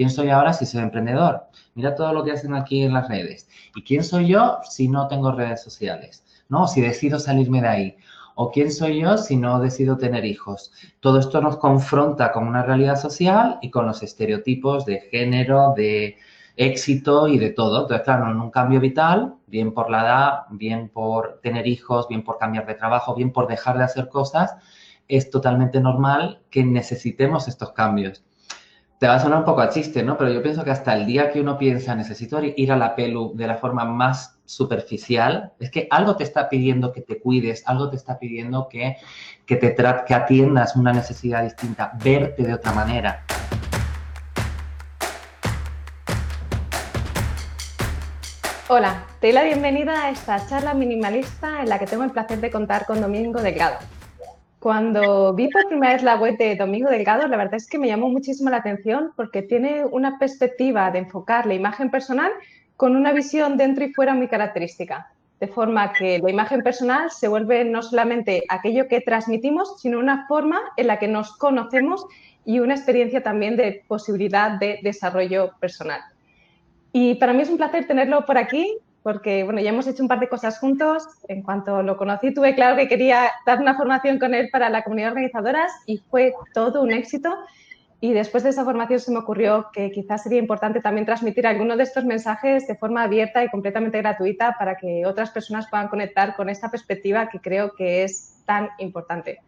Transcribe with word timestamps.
¿Quién 0.00 0.08
soy 0.08 0.30
ahora 0.30 0.54
si 0.54 0.64
soy 0.64 0.80
emprendedor? 0.80 1.42
Mira 1.74 1.94
todo 1.94 2.14
lo 2.14 2.24
que 2.24 2.32
hacen 2.32 2.54
aquí 2.54 2.84
en 2.84 2.94
las 2.94 3.06
redes. 3.10 3.50
¿Y 3.76 3.82
quién 3.82 4.02
soy 4.02 4.28
yo 4.28 4.56
si 4.62 4.88
no 4.88 5.08
tengo 5.08 5.30
redes 5.30 5.62
sociales? 5.62 6.24
¿No? 6.48 6.66
Si 6.66 6.80
decido 6.80 7.18
salirme 7.18 7.60
de 7.60 7.68
ahí. 7.68 7.96
¿O 8.34 8.50
quién 8.50 8.72
soy 8.72 9.02
yo 9.02 9.18
si 9.18 9.36
no 9.36 9.60
decido 9.60 9.98
tener 9.98 10.24
hijos? 10.24 10.72
Todo 11.00 11.18
esto 11.18 11.42
nos 11.42 11.58
confronta 11.58 12.32
con 12.32 12.48
una 12.48 12.62
realidad 12.62 12.96
social 12.96 13.58
y 13.60 13.68
con 13.68 13.84
los 13.84 14.02
estereotipos 14.02 14.86
de 14.86 15.00
género, 15.00 15.74
de 15.76 16.16
éxito 16.56 17.28
y 17.28 17.38
de 17.38 17.50
todo. 17.50 17.82
Entonces, 17.82 18.02
claro, 18.02 18.30
en 18.30 18.40
un 18.40 18.50
cambio 18.50 18.80
vital, 18.80 19.34
bien 19.48 19.74
por 19.74 19.90
la 19.90 20.00
edad, 20.00 20.32
bien 20.48 20.88
por 20.88 21.40
tener 21.42 21.66
hijos, 21.66 22.08
bien 22.08 22.24
por 22.24 22.38
cambiar 22.38 22.64
de 22.64 22.74
trabajo, 22.74 23.14
bien 23.14 23.32
por 23.32 23.46
dejar 23.48 23.76
de 23.76 23.84
hacer 23.84 24.08
cosas, 24.08 24.56
es 25.08 25.28
totalmente 25.28 25.78
normal 25.78 26.40
que 26.48 26.64
necesitemos 26.64 27.48
estos 27.48 27.72
cambios. 27.72 28.24
Te 29.00 29.08
va 29.08 29.14
a 29.14 29.18
sonar 29.18 29.38
un 29.38 29.44
poco 29.46 29.62
a 29.62 29.70
chiste, 29.70 30.02
¿no? 30.02 30.18
Pero 30.18 30.30
yo 30.30 30.42
pienso 30.42 30.62
que 30.62 30.70
hasta 30.70 30.94
el 30.94 31.06
día 31.06 31.32
que 31.32 31.40
uno 31.40 31.56
piensa, 31.56 31.94
necesito 31.94 32.38
ir 32.44 32.70
a 32.70 32.76
la 32.76 32.94
pelu 32.94 33.32
de 33.34 33.46
la 33.46 33.56
forma 33.56 33.86
más 33.86 34.38
superficial, 34.44 35.54
es 35.58 35.70
que 35.70 35.88
algo 35.90 36.16
te 36.16 36.24
está 36.24 36.50
pidiendo 36.50 36.92
que 36.92 37.00
te 37.00 37.18
cuides, 37.18 37.62
algo 37.66 37.88
te 37.88 37.96
está 37.96 38.18
pidiendo 38.18 38.68
que, 38.68 38.98
que, 39.46 39.56
te 39.56 39.74
que 39.74 40.14
atiendas 40.14 40.76
una 40.76 40.92
necesidad 40.92 41.44
distinta, 41.44 41.92
verte 42.04 42.42
de 42.42 42.52
otra 42.52 42.72
manera. 42.72 43.24
Hola, 48.68 49.06
te 49.18 49.28
doy 49.28 49.32
la 49.32 49.44
bienvenida 49.44 50.04
a 50.04 50.10
esta 50.10 50.46
charla 50.46 50.74
minimalista 50.74 51.62
en 51.62 51.70
la 51.70 51.78
que 51.78 51.86
tengo 51.86 52.04
el 52.04 52.10
placer 52.10 52.38
de 52.38 52.50
contar 52.50 52.84
con 52.84 53.00
Domingo 53.00 53.40
Delgado. 53.40 53.78
Cuando 54.60 55.32
vi 55.32 55.48
por 55.48 55.66
primera 55.68 55.94
vez 55.94 56.02
la 56.02 56.16
web 56.16 56.36
de 56.36 56.54
Domingo 56.54 56.90
Delgado, 56.90 57.26
la 57.26 57.38
verdad 57.38 57.54
es 57.54 57.66
que 57.66 57.78
me 57.78 57.86
llamó 57.86 58.10
muchísimo 58.10 58.50
la 58.50 58.58
atención 58.58 59.10
porque 59.16 59.40
tiene 59.40 59.86
una 59.86 60.18
perspectiva 60.18 60.90
de 60.90 60.98
enfocar 60.98 61.46
la 61.46 61.54
imagen 61.54 61.90
personal 61.90 62.30
con 62.76 62.94
una 62.94 63.14
visión 63.14 63.56
dentro 63.56 63.84
y 63.84 63.94
fuera 63.94 64.12
muy 64.12 64.28
característica. 64.28 65.10
De 65.40 65.48
forma 65.48 65.94
que 65.94 66.18
la 66.18 66.30
imagen 66.30 66.62
personal 66.62 67.10
se 67.10 67.28
vuelve 67.28 67.64
no 67.64 67.80
solamente 67.80 68.42
aquello 68.50 68.86
que 68.86 69.00
transmitimos, 69.00 69.80
sino 69.80 69.98
una 69.98 70.26
forma 70.28 70.60
en 70.76 70.88
la 70.88 70.98
que 70.98 71.08
nos 71.08 71.34
conocemos 71.38 72.04
y 72.44 72.60
una 72.60 72.74
experiencia 72.74 73.22
también 73.22 73.56
de 73.56 73.82
posibilidad 73.88 74.58
de 74.58 74.80
desarrollo 74.82 75.52
personal. 75.58 76.02
Y 76.92 77.14
para 77.14 77.32
mí 77.32 77.40
es 77.40 77.48
un 77.48 77.56
placer 77.56 77.86
tenerlo 77.86 78.26
por 78.26 78.36
aquí, 78.36 78.76
porque 79.02 79.44
bueno, 79.44 79.60
ya 79.60 79.70
hemos 79.70 79.86
hecho 79.86 80.02
un 80.02 80.08
par 80.08 80.20
de 80.20 80.28
cosas 80.28 80.58
juntos. 80.58 81.06
En 81.28 81.42
cuanto 81.42 81.82
lo 81.82 81.96
conocí, 81.96 82.34
tuve 82.34 82.54
claro 82.54 82.76
que 82.76 82.88
quería 82.88 83.30
dar 83.46 83.60
una 83.60 83.76
formación 83.76 84.18
con 84.18 84.34
él 84.34 84.48
para 84.52 84.70
la 84.70 84.82
comunidad 84.82 85.08
de 85.08 85.12
organizadoras 85.12 85.72
y 85.86 85.98
fue 85.98 86.34
todo 86.54 86.82
un 86.82 86.92
éxito. 86.92 87.34
Y 88.02 88.14
después 88.14 88.42
de 88.44 88.50
esa 88.50 88.64
formación 88.64 88.98
se 88.98 89.12
me 89.12 89.18
ocurrió 89.18 89.66
que 89.74 89.90
quizás 89.90 90.22
sería 90.22 90.38
importante 90.38 90.80
también 90.80 91.04
transmitir 91.04 91.46
algunos 91.46 91.76
de 91.76 91.82
estos 91.82 92.04
mensajes 92.04 92.66
de 92.66 92.74
forma 92.74 93.02
abierta 93.02 93.44
y 93.44 93.50
completamente 93.50 93.98
gratuita 93.98 94.56
para 94.58 94.76
que 94.76 95.04
otras 95.04 95.30
personas 95.30 95.68
puedan 95.68 95.88
conectar 95.88 96.34
con 96.34 96.48
esta 96.48 96.70
perspectiva 96.70 97.28
que 97.28 97.40
creo 97.40 97.74
que 97.74 98.04
es 98.04 98.42
tan 98.46 98.70
importante. 98.78 99.40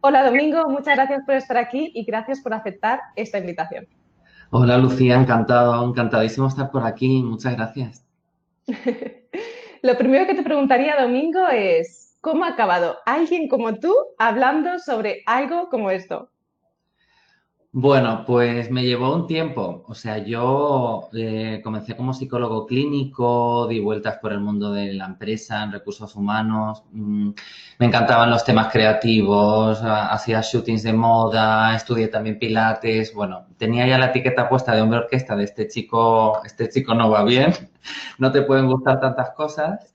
Hola 0.00 0.24
Domingo, 0.24 0.68
muchas 0.68 0.94
gracias 0.94 1.24
por 1.26 1.34
estar 1.34 1.56
aquí 1.56 1.90
y 1.92 2.04
gracias 2.04 2.40
por 2.40 2.54
aceptar 2.54 3.00
esta 3.16 3.38
invitación. 3.38 3.88
Hola 4.50 4.78
Lucía, 4.78 5.16
encantado, 5.16 5.84
encantadísimo 5.84 6.46
estar 6.46 6.70
por 6.70 6.86
aquí. 6.86 7.20
Muchas 7.24 7.56
gracias. 7.56 8.07
Lo 9.82 9.96
primero 9.96 10.26
que 10.26 10.34
te 10.34 10.42
preguntaría, 10.42 11.00
Domingo, 11.00 11.48
es, 11.48 12.16
¿cómo 12.20 12.44
ha 12.44 12.48
acabado 12.48 12.98
alguien 13.06 13.48
como 13.48 13.78
tú 13.78 13.94
hablando 14.18 14.78
sobre 14.78 15.22
algo 15.26 15.68
como 15.70 15.90
esto? 15.90 16.30
Bueno, 17.70 18.24
pues 18.26 18.70
me 18.70 18.82
llevó 18.84 19.14
un 19.14 19.26
tiempo. 19.26 19.84
O 19.86 19.94
sea, 19.94 20.18
yo 20.18 21.10
eh, 21.12 21.60
comencé 21.62 21.94
como 21.94 22.14
psicólogo 22.14 22.66
clínico, 22.66 23.66
di 23.68 23.78
vueltas 23.78 24.16
por 24.18 24.32
el 24.32 24.40
mundo 24.40 24.72
de 24.72 24.94
la 24.94 25.04
empresa 25.04 25.62
en 25.62 25.72
recursos 25.72 26.16
humanos. 26.16 26.82
Mm, 26.92 27.30
me 27.78 27.86
encantaban 27.86 28.30
los 28.30 28.42
temas 28.44 28.72
creativos, 28.72 29.80
hacía 29.82 30.40
shootings 30.40 30.82
de 30.82 30.94
moda, 30.94 31.76
estudié 31.76 32.08
también 32.08 32.38
pilates. 32.38 33.12
Bueno, 33.14 33.46
tenía 33.58 33.86
ya 33.86 33.98
la 33.98 34.06
etiqueta 34.06 34.48
puesta 34.48 34.74
de 34.74 34.80
hombre 34.80 35.00
orquesta 35.00 35.36
de 35.36 35.44
este 35.44 35.68
chico, 35.68 36.42
este 36.44 36.70
chico 36.70 36.94
no 36.94 37.10
va 37.10 37.22
bien, 37.22 37.52
no 38.18 38.32
te 38.32 38.42
pueden 38.42 38.66
gustar 38.66 38.98
tantas 39.00 39.30
cosas. 39.32 39.94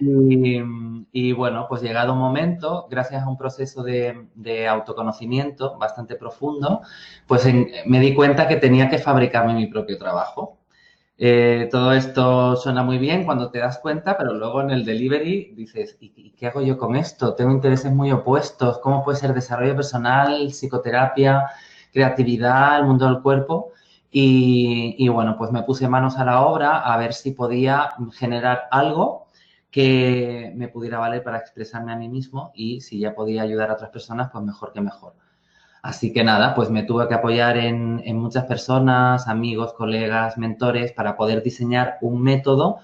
Y, 0.00 1.32
bueno, 1.32 1.66
pues 1.68 1.82
llegado 1.82 2.12
un 2.14 2.18
momento, 2.18 2.86
gracias 2.90 3.22
a 3.22 3.28
un 3.28 3.36
proceso 3.36 3.82
de, 3.82 4.68
autoconocimiento 4.68 5.76
bastante 5.78 6.16
profundo, 6.16 6.82
pues 7.26 7.46
me 7.86 8.00
di 8.00 8.14
cuenta 8.14 8.48
que 8.48 8.56
tenía 8.56 8.88
que 8.88 8.98
fabricarme 8.98 9.54
mi 9.54 9.66
propio 9.66 9.98
trabajo. 9.98 10.58
Eh, 11.22 11.68
todo 11.70 11.92
esto 11.92 12.56
suena 12.56 12.82
muy 12.82 12.96
bien 12.96 13.24
cuando 13.26 13.50
te 13.50 13.58
das 13.58 13.78
cuenta, 13.78 14.16
pero 14.16 14.32
luego 14.32 14.62
en 14.62 14.70
el 14.70 14.86
delivery 14.86 15.52
dices, 15.54 15.98
¿y, 16.00 16.30
qué 16.32 16.46
hago 16.46 16.62
yo 16.62 16.78
con 16.78 16.96
esto? 16.96 17.34
Tengo 17.34 17.52
intereses 17.52 17.92
muy 17.92 18.10
opuestos. 18.10 18.78
¿Cómo 18.78 19.04
puede 19.04 19.18
ser 19.18 19.34
desarrollo 19.34 19.76
personal, 19.76 20.50
psicoterapia, 20.50 21.50
creatividad, 21.92 22.78
el 22.78 22.86
mundo 22.86 23.04
del 23.06 23.20
cuerpo? 23.20 23.72
Y, 24.10 24.96
y, 24.98 25.08
bueno, 25.08 25.36
pues 25.36 25.52
me 25.52 25.62
puse 25.62 25.88
manos 25.88 26.16
a 26.16 26.24
la 26.24 26.40
obra 26.42 26.78
a 26.78 26.96
ver 26.96 27.12
si 27.12 27.32
podía 27.32 27.90
generar 28.12 28.62
algo 28.70 29.19
que 29.70 30.52
me 30.56 30.68
pudiera 30.68 30.98
valer 30.98 31.22
para 31.22 31.38
expresarme 31.38 31.92
a 31.92 31.96
mí 31.96 32.08
mismo 32.08 32.50
y 32.54 32.80
si 32.80 32.98
ya 32.98 33.14
podía 33.14 33.42
ayudar 33.42 33.70
a 33.70 33.74
otras 33.74 33.90
personas, 33.90 34.30
pues 34.32 34.44
mejor 34.44 34.72
que 34.72 34.80
mejor. 34.80 35.14
Así 35.82 36.12
que 36.12 36.24
nada, 36.24 36.54
pues 36.54 36.70
me 36.70 36.82
tuve 36.82 37.08
que 37.08 37.14
apoyar 37.14 37.56
en, 37.56 38.16
muchas 38.16 38.44
personas, 38.44 39.28
amigos, 39.28 39.72
colegas, 39.72 40.36
mentores, 40.36 40.92
para 40.92 41.16
poder 41.16 41.42
diseñar 41.42 41.96
un 42.02 42.22
método 42.22 42.80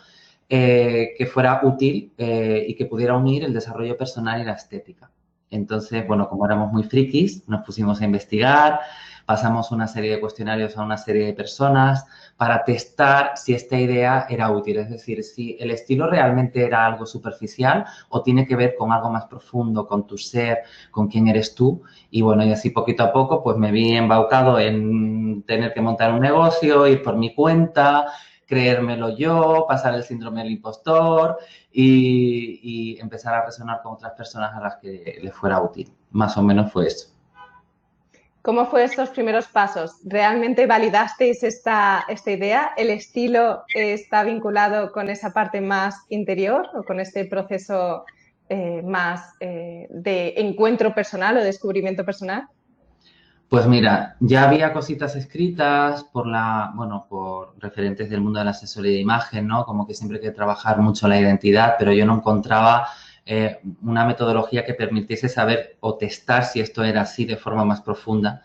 eh, 0.49 1.15
que 1.19 1.27
fuera 1.27 1.61
útil 1.65 2.13
eh, 2.17 2.65
y 2.69 2.75
que 2.75 2.87
pudiera 2.87 3.15
unir 3.17 3.45
el 3.45 3.53
desarrollo 3.53 3.99
personal 3.99 4.41
y 4.41 4.45
la 4.45 4.53
estética. 4.53 5.11
Entonces, 5.51 6.07
bueno, 6.07 6.29
como 6.29 6.47
éramos 6.47 6.73
muy 6.73 6.85
frikis, 6.85 7.47
nos 7.49 7.65
pusimos 7.65 8.01
a 8.01 8.05
investigar, 8.05 8.81
pasamos 9.27 9.73
una 9.73 9.89
serie 9.89 10.13
de 10.13 10.21
cuestionarios 10.21 10.79
a 10.79 10.83
una 10.83 10.97
serie 10.97 11.27
de 11.27 11.33
personas 11.33 12.07
para 12.37 12.65
testar 12.65 13.33
si 13.37 13.55
esta 13.55 13.77
idea 13.77 14.27
era 14.31 14.51
útil, 14.51 14.79
es 14.79 14.89
decir, 14.89 15.23
si 15.25 15.57
el 15.59 15.73
estilo 15.73 16.09
realmente 16.09 16.65
era 16.65 16.87
algo 16.87 17.05
superficial 17.05 17.85
o 18.09 18.23
tiene 18.23 18.47
que 18.47 18.57
ver 18.57 18.77
con 18.77 18.93
algo 18.93 19.11
más 19.11 19.27
profundo, 19.27 19.87
con 19.87 20.07
tu 20.07 20.17
ser, 20.17 20.61
con 20.91 21.09
quién 21.09 21.29
eres 21.29 21.55
tú. 21.55 21.83
Y 22.11 22.23
bueno, 22.23 22.45
y 22.45 22.53
así 22.53 22.71
poquito 22.71 23.03
a 23.03 23.13
poco, 23.13 23.43
pues 23.43 23.57
me 23.57 23.73
vi 23.73 23.97
embaucado 23.97 24.59
en 24.59 25.43
tener 25.43 25.75
que 25.75 25.81
montar 25.81 26.13
un 26.13 26.21
negocio, 26.21 26.87
ir 26.87 27.03
por 27.03 27.17
mi 27.17 27.35
cuenta, 27.35 28.07
creérmelo 28.47 29.17
yo, 29.17 29.67
pasar 29.69 29.95
el 29.95 30.05
síndrome 30.05 30.43
del 30.43 30.53
impostor 30.53 31.39
y, 31.73 32.99
empezar 33.01 33.35
a 33.35 33.45
resonar 33.45 33.83
con 33.83 33.95
otras 33.95 34.13
personas 34.13 34.55
a 34.55 34.61
las 34.61 34.77
que 34.77 35.19
le 35.23 35.31
fuera 35.33 35.61
útil. 35.61 35.93
Más 36.11 36.37
o 36.37 36.43
menos 36.43 36.73
fue 36.73 36.87
eso. 36.87 37.16
¿Cómo 38.47 38.67
fue 38.67 38.85
estos 38.85 39.09
primeros 39.09 39.49
pasos? 39.49 39.97
¿Realmente 40.05 40.69
validasteis 40.69 41.43
esta, 41.43 42.05
esta 42.07 42.31
idea? 42.31 42.71
¿El 42.77 42.91
estilo 42.91 43.65
está 43.75 44.23
vinculado 44.23 44.93
con 44.93 45.11
esa 45.11 45.33
parte 45.33 45.61
más 45.61 46.05
interior 46.11 46.69
o 46.77 46.85
con 46.85 47.01
este 47.01 47.25
proceso 47.25 48.05
eh, 48.49 48.83
más 48.85 49.35
eh, 49.41 49.89
de 49.91 50.35
encuentro 50.37 50.95
personal 50.95 51.37
o 51.37 51.43
descubrimiento 51.43 52.05
personal? 52.05 52.47
Pues 53.49 53.67
mira, 53.67 54.15
ya 54.21 54.45
había 54.45 54.73
cositas 54.73 55.17
escritas 55.17 56.05
por 56.05 56.29
la, 56.29 56.71
bueno, 56.77 57.07
por 57.09 57.57
referentes 57.59 58.09
del 58.09 58.21
mundo 58.21 58.39
de 58.39 58.45
la 58.45 58.53
asesoría 58.53 58.93
de 58.93 59.01
imagen, 59.01 59.49
¿no? 59.49 59.65
Como 59.65 59.89
que 59.89 59.95
siempre 59.95 60.19
hay 60.19 60.23
que 60.23 60.31
trabajar 60.31 60.79
mucho 60.79 61.09
la 61.09 61.19
identidad, 61.19 61.75
pero 61.81 61.93
yo 61.93 62.07
no 62.07 62.15
encontraba 62.15 62.87
eh, 63.27 63.59
una 63.83 64.07
metodología 64.07 64.65
que 64.65 64.75
permitiese 64.75 65.29
saber 65.29 65.77
o 65.81 65.97
testar 65.97 66.45
si 66.45 66.61
esto 66.61 66.85
era 66.85 67.03
así 67.03 67.25
de 67.25 67.37
forma 67.37 67.65
más 67.65 67.81
profunda. 67.81 68.43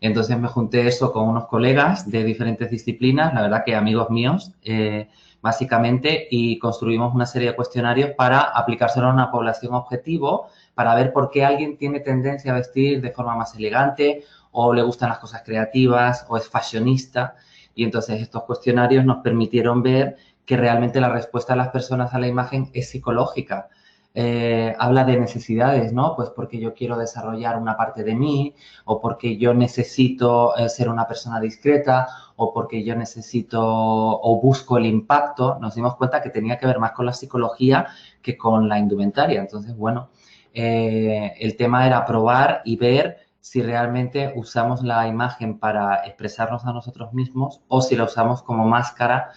Entonces 0.00 0.36
me 0.38 0.48
junté 0.48 0.86
eso 0.86 1.12
con 1.12 1.28
unos 1.28 1.46
colegas 1.46 2.10
de 2.10 2.24
diferentes 2.24 2.68
disciplinas, 2.70 3.32
la 3.32 3.42
verdad 3.42 3.62
que 3.64 3.74
amigos 3.74 4.10
míos, 4.10 4.52
eh, 4.64 5.08
básicamente, 5.40 6.26
y 6.30 6.58
construimos 6.58 7.14
una 7.14 7.26
serie 7.26 7.50
de 7.50 7.56
cuestionarios 7.56 8.10
para 8.10 8.40
aplicárselo 8.40 9.06
a 9.06 9.12
una 9.12 9.30
población 9.30 9.72
objetivo, 9.74 10.48
para 10.74 10.94
ver 10.94 11.12
por 11.12 11.30
qué 11.30 11.44
alguien 11.44 11.78
tiene 11.78 12.00
tendencia 12.00 12.52
a 12.52 12.56
vestir 12.56 13.00
de 13.00 13.12
forma 13.12 13.36
más 13.36 13.54
elegante 13.54 14.24
o 14.50 14.74
le 14.74 14.82
gustan 14.82 15.10
las 15.10 15.18
cosas 15.20 15.42
creativas 15.44 16.26
o 16.28 16.36
es 16.36 16.48
fashionista. 16.48 17.36
Y 17.74 17.84
entonces 17.84 18.20
estos 18.20 18.42
cuestionarios 18.44 19.04
nos 19.04 19.18
permitieron 19.18 19.82
ver 19.82 20.16
que 20.44 20.56
realmente 20.56 21.00
la 21.00 21.08
respuesta 21.08 21.54
de 21.54 21.58
las 21.58 21.68
personas 21.68 22.14
a 22.14 22.18
la 22.18 22.26
imagen 22.26 22.70
es 22.72 22.90
psicológica. 22.90 23.68
Eh, 24.16 24.72
habla 24.78 25.04
de 25.04 25.18
necesidades, 25.18 25.92
¿no? 25.92 26.14
Pues 26.14 26.30
porque 26.30 26.60
yo 26.60 26.72
quiero 26.72 26.96
desarrollar 26.96 27.58
una 27.60 27.76
parte 27.76 28.04
de 28.04 28.14
mí, 28.14 28.54
o 28.84 29.00
porque 29.00 29.36
yo 29.38 29.52
necesito 29.54 30.56
eh, 30.56 30.68
ser 30.68 30.88
una 30.88 31.08
persona 31.08 31.40
discreta, 31.40 32.06
o 32.36 32.52
porque 32.52 32.84
yo 32.84 32.94
necesito 32.94 33.60
o 33.60 34.40
busco 34.40 34.78
el 34.78 34.86
impacto, 34.86 35.58
nos 35.60 35.74
dimos 35.74 35.96
cuenta 35.96 36.22
que 36.22 36.30
tenía 36.30 36.58
que 36.58 36.66
ver 36.66 36.78
más 36.78 36.92
con 36.92 37.06
la 37.06 37.12
psicología 37.12 37.88
que 38.22 38.36
con 38.36 38.68
la 38.68 38.78
indumentaria. 38.78 39.40
Entonces, 39.40 39.76
bueno, 39.76 40.10
eh, 40.52 41.32
el 41.40 41.56
tema 41.56 41.86
era 41.86 42.04
probar 42.06 42.62
y 42.64 42.76
ver 42.76 43.18
si 43.40 43.62
realmente 43.62 44.32
usamos 44.36 44.82
la 44.82 45.06
imagen 45.08 45.58
para 45.58 46.06
expresarnos 46.06 46.64
a 46.64 46.72
nosotros 46.72 47.12
mismos 47.12 47.60
o 47.68 47.82
si 47.82 47.96
la 47.96 48.04
usamos 48.04 48.42
como 48.42 48.64
máscara 48.64 49.32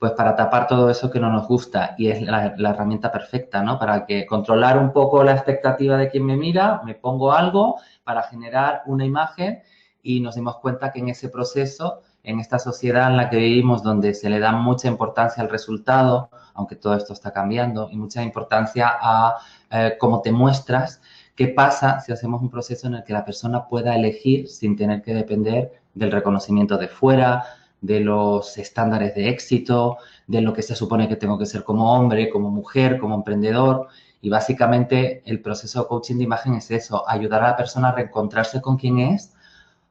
pues 0.00 0.12
para 0.12 0.34
tapar 0.34 0.66
todo 0.66 0.88
eso 0.88 1.10
que 1.10 1.20
no 1.20 1.30
nos 1.30 1.46
gusta 1.46 1.94
y 1.98 2.08
es 2.08 2.22
la, 2.22 2.46
herramienta 2.56 3.12
perfecta, 3.12 3.62
¿no? 3.62 3.78
Para 3.78 4.06
que 4.06 4.24
controlar 4.24 4.78
un 4.78 4.94
poco 4.94 5.22
la 5.22 5.32
expectativa 5.32 5.98
de 5.98 6.08
quien 6.08 6.24
me 6.24 6.38
mira, 6.38 6.80
me 6.86 6.94
pongo 6.94 7.32
algo 7.32 7.76
para 8.02 8.22
generar 8.22 8.82
una 8.86 9.04
imagen 9.04 9.60
y 10.02 10.20
nos 10.20 10.36
dimos 10.36 10.56
cuenta 10.56 10.90
que 10.90 11.00
en 11.00 11.10
ese 11.10 11.28
proceso, 11.28 12.00
en 12.22 12.40
esta 12.40 12.58
sociedad 12.58 13.10
en 13.10 13.18
la 13.18 13.28
que 13.28 13.36
vivimos, 13.36 13.82
donde 13.82 14.14
se 14.14 14.30
le 14.30 14.38
da 14.38 14.52
mucha 14.52 14.88
importancia 14.88 15.42
al 15.42 15.50
resultado, 15.50 16.30
aunque 16.54 16.76
todo 16.76 16.94
esto 16.94 17.12
está 17.12 17.30
cambiando, 17.30 17.90
y 17.90 17.98
mucha 17.98 18.22
importancia 18.22 18.90
a 18.98 19.36
eh, 19.70 19.96
cómo 20.00 20.22
te 20.22 20.32
muestras, 20.32 21.02
¿qué 21.36 21.48
pasa 21.48 22.00
si 22.00 22.10
hacemos 22.10 22.40
un 22.40 22.48
proceso 22.48 22.86
en 22.86 22.94
el 22.94 23.04
que 23.04 23.12
la 23.12 23.26
persona 23.26 23.66
pueda 23.66 23.94
elegir 23.94 24.48
sin 24.48 24.76
tener 24.76 25.02
que 25.02 25.12
depender 25.12 25.72
del 25.92 26.10
reconocimiento 26.10 26.78
de 26.78 26.88
fuera, 26.88 27.44
de 27.80 28.00
los 28.00 28.58
estándares 28.58 29.14
de 29.14 29.28
éxito, 29.28 29.98
de 30.26 30.40
lo 30.42 30.52
que 30.52 30.62
se 30.62 30.74
supone 30.74 31.08
que 31.08 31.16
tengo 31.16 31.38
que 31.38 31.46
ser 31.46 31.64
como 31.64 31.92
hombre, 31.92 32.30
como 32.30 32.50
mujer, 32.50 32.98
como 32.98 33.14
emprendedor. 33.14 33.88
Y 34.20 34.28
básicamente 34.28 35.22
el 35.24 35.40
proceso 35.40 35.82
de 35.82 35.88
coaching 35.88 36.16
de 36.16 36.24
imagen 36.24 36.54
es 36.54 36.70
eso, 36.70 37.08
ayudar 37.08 37.42
a 37.42 37.48
la 37.48 37.56
persona 37.56 37.88
a 37.88 37.92
reencontrarse 37.92 38.60
con 38.60 38.76
quien 38.76 38.98
es, 38.98 39.34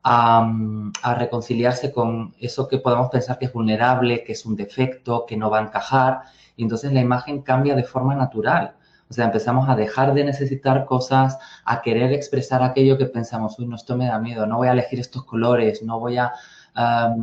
a, 0.03 0.47
reconciliarse 1.17 1.91
con 1.91 2.33
eso 2.39 2.67
que 2.67 2.77
podemos 2.77 3.09
pensar 3.09 3.37
que 3.39 3.45
es 3.45 3.53
vulnerable, 3.53 4.23
que 4.23 4.33
es 4.33 4.45
un 4.45 4.55
defecto, 4.55 5.25
que 5.27 5.35
no 5.35 5.49
va 5.49 5.59
a 5.59 5.63
encajar. 5.63 6.21
Y 6.55 6.63
entonces 6.63 6.93
la 6.93 7.01
imagen 7.01 7.41
cambia 7.41 7.75
de 7.75 7.83
forma 7.83 8.15
natural. 8.15 8.75
O 9.09 9.13
sea, 9.13 9.25
empezamos 9.25 9.67
a 9.67 9.75
dejar 9.75 10.13
de 10.13 10.23
necesitar 10.23 10.85
cosas, 10.85 11.39
a 11.65 11.81
querer 11.81 12.13
expresar 12.13 12.61
aquello 12.61 12.97
que 12.97 13.07
pensamos, 13.07 13.57
uy, 13.57 13.65
no, 13.65 13.75
esto 13.75 13.97
me 13.97 14.05
da 14.05 14.19
miedo, 14.19 14.45
no 14.45 14.57
voy 14.57 14.67
a 14.67 14.73
elegir 14.73 14.99
estos 14.99 15.25
colores, 15.25 15.81
no 15.81 15.99
voy 15.99 16.17
a 16.17 16.33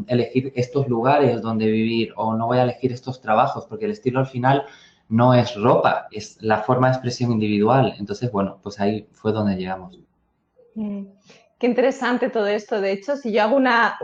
elegir 0.08 0.52
estos 0.54 0.88
lugares 0.88 1.40
donde 1.40 1.66
vivir 1.66 2.12
o 2.16 2.34
no 2.34 2.46
voy 2.46 2.58
a 2.58 2.62
elegir 2.62 2.93
estos 2.93 3.20
trabajos, 3.20 3.66
porque 3.66 3.87
el 3.87 3.93
estilo 3.93 4.20
al 4.20 4.26
final 4.26 4.66
no 5.08 5.34
es 5.34 5.54
ropa, 5.54 6.08
es 6.10 6.37
la 6.40 6.62
forma 6.62 6.88
de 6.88 6.94
expresión 6.94 7.32
individual. 7.32 7.94
Entonces, 7.98 8.31
bueno, 8.31 8.58
pues 8.62 8.81
ahí 8.81 9.06
fue 9.12 9.32
donde 9.32 9.56
llegamos. 9.56 9.98
Mm, 10.75 11.04
qué 11.58 11.66
interesante 11.66 12.28
todo 12.28 12.46
esto. 12.46 12.81
De 12.81 12.93
hecho, 12.93 13.16
si 13.16 13.32
yo 13.32 13.43
hago 13.43 13.56
una, 13.56 13.98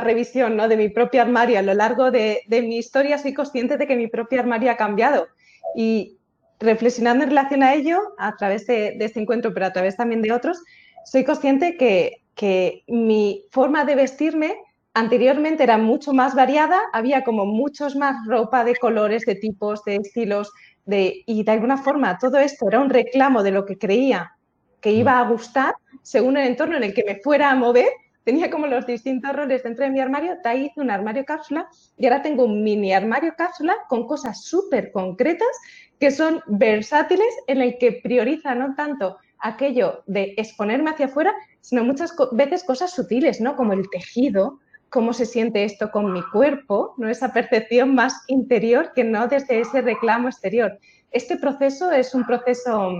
revisión 0.00 0.56
¿no? 0.56 0.68
de 0.68 0.76
mi 0.76 0.88
propio 0.88 1.22
armario 1.22 1.58
a 1.58 1.62
lo 1.62 1.74
largo 1.74 2.10
de, 2.10 2.42
mi 2.48 2.78
historia, 2.78 3.18
soy 3.18 3.34
consciente 3.34 3.76
de 3.76 3.86
que 3.86 3.96
mi 3.96 4.08
propio 4.08 4.40
armario 4.40 4.70
ha 4.70 4.76
cambiado. 4.76 5.28
Y 5.76 6.18
reflexionando 6.58 7.24
en 7.24 7.30
relación 7.30 7.62
a 7.62 7.74
ello, 7.74 7.98
a 8.18 8.36
través 8.36 8.66
de, 8.66 8.96
de 8.98 9.04
este 9.04 9.20
encuentro, 9.20 9.52
pero 9.52 9.66
a 9.66 9.72
través 9.72 9.96
también 9.96 10.22
de 10.22 10.32
otros, 10.32 10.58
soy 11.04 11.24
consciente 11.24 11.76
que 11.76 12.21
que 12.42 12.82
mi 12.88 13.46
forma 13.52 13.84
de 13.84 13.94
vestirme 13.94 14.56
anteriormente 14.94 15.62
era 15.62 15.78
mucho 15.78 16.12
más 16.12 16.34
variada, 16.34 16.80
había 16.92 17.22
como 17.22 17.46
muchos 17.46 17.94
más 17.94 18.16
ropa 18.26 18.64
de 18.64 18.74
colores, 18.74 19.22
de 19.26 19.36
tipos, 19.36 19.84
de 19.84 19.94
estilos, 19.94 20.50
de, 20.84 21.22
y 21.24 21.44
de 21.44 21.52
alguna 21.52 21.76
forma 21.76 22.18
todo 22.18 22.40
esto 22.40 22.66
era 22.66 22.80
un 22.80 22.90
reclamo 22.90 23.44
de 23.44 23.52
lo 23.52 23.64
que 23.64 23.78
creía 23.78 24.32
que 24.80 24.90
iba 24.90 25.20
a 25.20 25.28
gustar 25.28 25.76
según 26.02 26.36
el 26.36 26.48
entorno 26.48 26.76
en 26.78 26.82
el 26.82 26.94
que 26.94 27.04
me 27.04 27.20
fuera 27.20 27.48
a 27.48 27.54
mover. 27.54 27.86
Tenía 28.24 28.50
como 28.50 28.66
los 28.66 28.88
distintos 28.88 29.32
roles 29.36 29.62
dentro 29.62 29.84
de 29.84 29.92
mi 29.92 30.00
armario, 30.00 30.36
de 30.42 30.50
ahí 30.50 30.64
hice 30.64 30.80
un 30.80 30.90
armario 30.90 31.24
cápsula 31.24 31.68
y 31.96 32.06
ahora 32.06 32.22
tengo 32.22 32.44
un 32.44 32.64
mini 32.64 32.92
armario 32.92 33.34
cápsula 33.38 33.76
con 33.88 34.08
cosas 34.08 34.42
súper 34.42 34.90
concretas 34.90 35.56
que 36.00 36.10
son 36.10 36.42
versátiles 36.48 37.32
en 37.46 37.62
el 37.62 37.78
que 37.78 38.00
prioriza 38.02 38.56
no 38.56 38.74
tanto 38.74 39.18
aquello 39.42 40.02
de 40.06 40.34
exponerme 40.36 40.90
hacia 40.90 41.06
afuera, 41.06 41.34
sino 41.60 41.84
muchas 41.84 42.14
veces 42.32 42.64
cosas 42.64 42.92
sutiles, 42.92 43.40
¿no? 43.40 43.56
Como 43.56 43.72
el 43.72 43.90
tejido, 43.90 44.60
cómo 44.88 45.12
se 45.12 45.26
siente 45.26 45.64
esto 45.64 45.90
con 45.90 46.12
mi 46.12 46.22
cuerpo, 46.22 46.94
¿no? 46.96 47.08
Esa 47.08 47.32
percepción 47.32 47.94
más 47.94 48.14
interior 48.28 48.92
que 48.94 49.04
no 49.04 49.26
desde 49.26 49.60
ese 49.60 49.82
reclamo 49.82 50.28
exterior. 50.28 50.78
Este 51.10 51.36
proceso 51.36 51.90
es 51.90 52.14
un 52.14 52.24
proceso, 52.24 52.90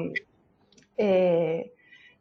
eh, 0.96 1.72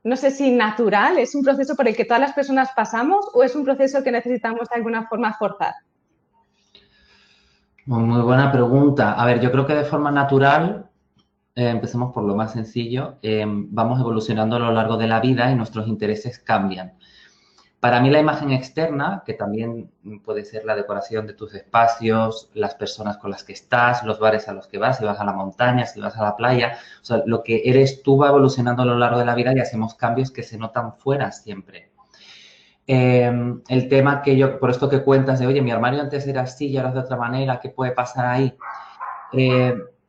no 0.03 0.15
sé 0.15 0.31
si 0.31 0.51
natural, 0.51 1.17
es 1.17 1.33
un 1.35 1.43
proceso 1.43 1.75
por 1.75 1.87
el 1.87 1.95
que 1.95 2.05
todas 2.05 2.21
las 2.21 2.33
personas 2.33 2.69
pasamos 2.75 3.25
o 3.33 3.43
es 3.43 3.55
un 3.55 3.65
proceso 3.65 4.03
que 4.03 4.11
necesitamos 4.11 4.69
de 4.69 4.75
alguna 4.75 5.07
forma 5.07 5.33
forzar. 5.33 5.73
Muy 7.85 8.21
buena 8.21 8.51
pregunta. 8.51 9.13
A 9.13 9.25
ver, 9.25 9.39
yo 9.39 9.51
creo 9.51 9.65
que 9.65 9.73
de 9.73 9.83
forma 9.83 10.11
natural 10.11 10.90
eh, 11.55 11.67
empecemos 11.69 12.13
por 12.13 12.23
lo 12.23 12.35
más 12.35 12.53
sencillo. 12.53 13.17
Eh, 13.21 13.45
vamos 13.47 13.99
evolucionando 13.99 14.55
a 14.55 14.59
lo 14.59 14.71
largo 14.71 14.97
de 14.97 15.07
la 15.07 15.19
vida 15.19 15.51
y 15.51 15.55
nuestros 15.55 15.87
intereses 15.87 16.39
cambian. 16.39 16.93
Para 17.81 17.99
mí 17.99 18.11
la 18.11 18.19
imagen 18.19 18.51
externa, 18.51 19.23
que 19.25 19.33
también 19.33 19.89
puede 20.23 20.45
ser 20.45 20.65
la 20.65 20.75
decoración 20.75 21.25
de 21.25 21.33
tus 21.33 21.55
espacios, 21.55 22.51
las 22.53 22.75
personas 22.75 23.17
con 23.17 23.31
las 23.31 23.43
que 23.43 23.53
estás, 23.53 24.03
los 24.03 24.19
bares 24.19 24.47
a 24.47 24.53
los 24.53 24.67
que 24.67 24.77
vas, 24.77 24.99
si 24.99 25.03
vas 25.03 25.19
a 25.19 25.25
la 25.25 25.33
montaña, 25.33 25.87
si 25.87 25.99
vas 25.99 26.15
a 26.15 26.21
la 26.21 26.35
playa, 26.35 26.77
o 27.01 27.03
sea, 27.03 27.23
lo 27.25 27.41
que 27.41 27.63
eres 27.65 28.03
tú 28.03 28.17
va 28.17 28.29
evolucionando 28.29 28.83
a 28.83 28.85
lo 28.85 28.99
largo 28.99 29.17
de 29.17 29.25
la 29.25 29.33
vida 29.33 29.51
y 29.55 29.59
hacemos 29.59 29.95
cambios 29.95 30.29
que 30.29 30.43
se 30.43 30.59
notan 30.59 30.93
fuera 30.93 31.31
siempre. 31.31 31.89
Eh, 32.85 33.31
el 33.67 33.89
tema 33.89 34.21
que 34.21 34.37
yo, 34.37 34.59
por 34.59 34.69
esto 34.69 34.87
que 34.87 35.03
cuentas 35.03 35.39
de, 35.39 35.47
oye, 35.47 35.63
mi 35.63 35.71
armario 35.71 36.01
antes 36.01 36.27
era 36.27 36.41
así 36.41 36.67
y 36.67 36.77
ahora 36.77 36.89
es 36.89 36.95
de 36.95 37.01
otra 37.01 37.17
manera, 37.17 37.59
¿qué 37.59 37.69
puede 37.69 37.93
pasar 37.93 38.27
ahí? 38.27 38.55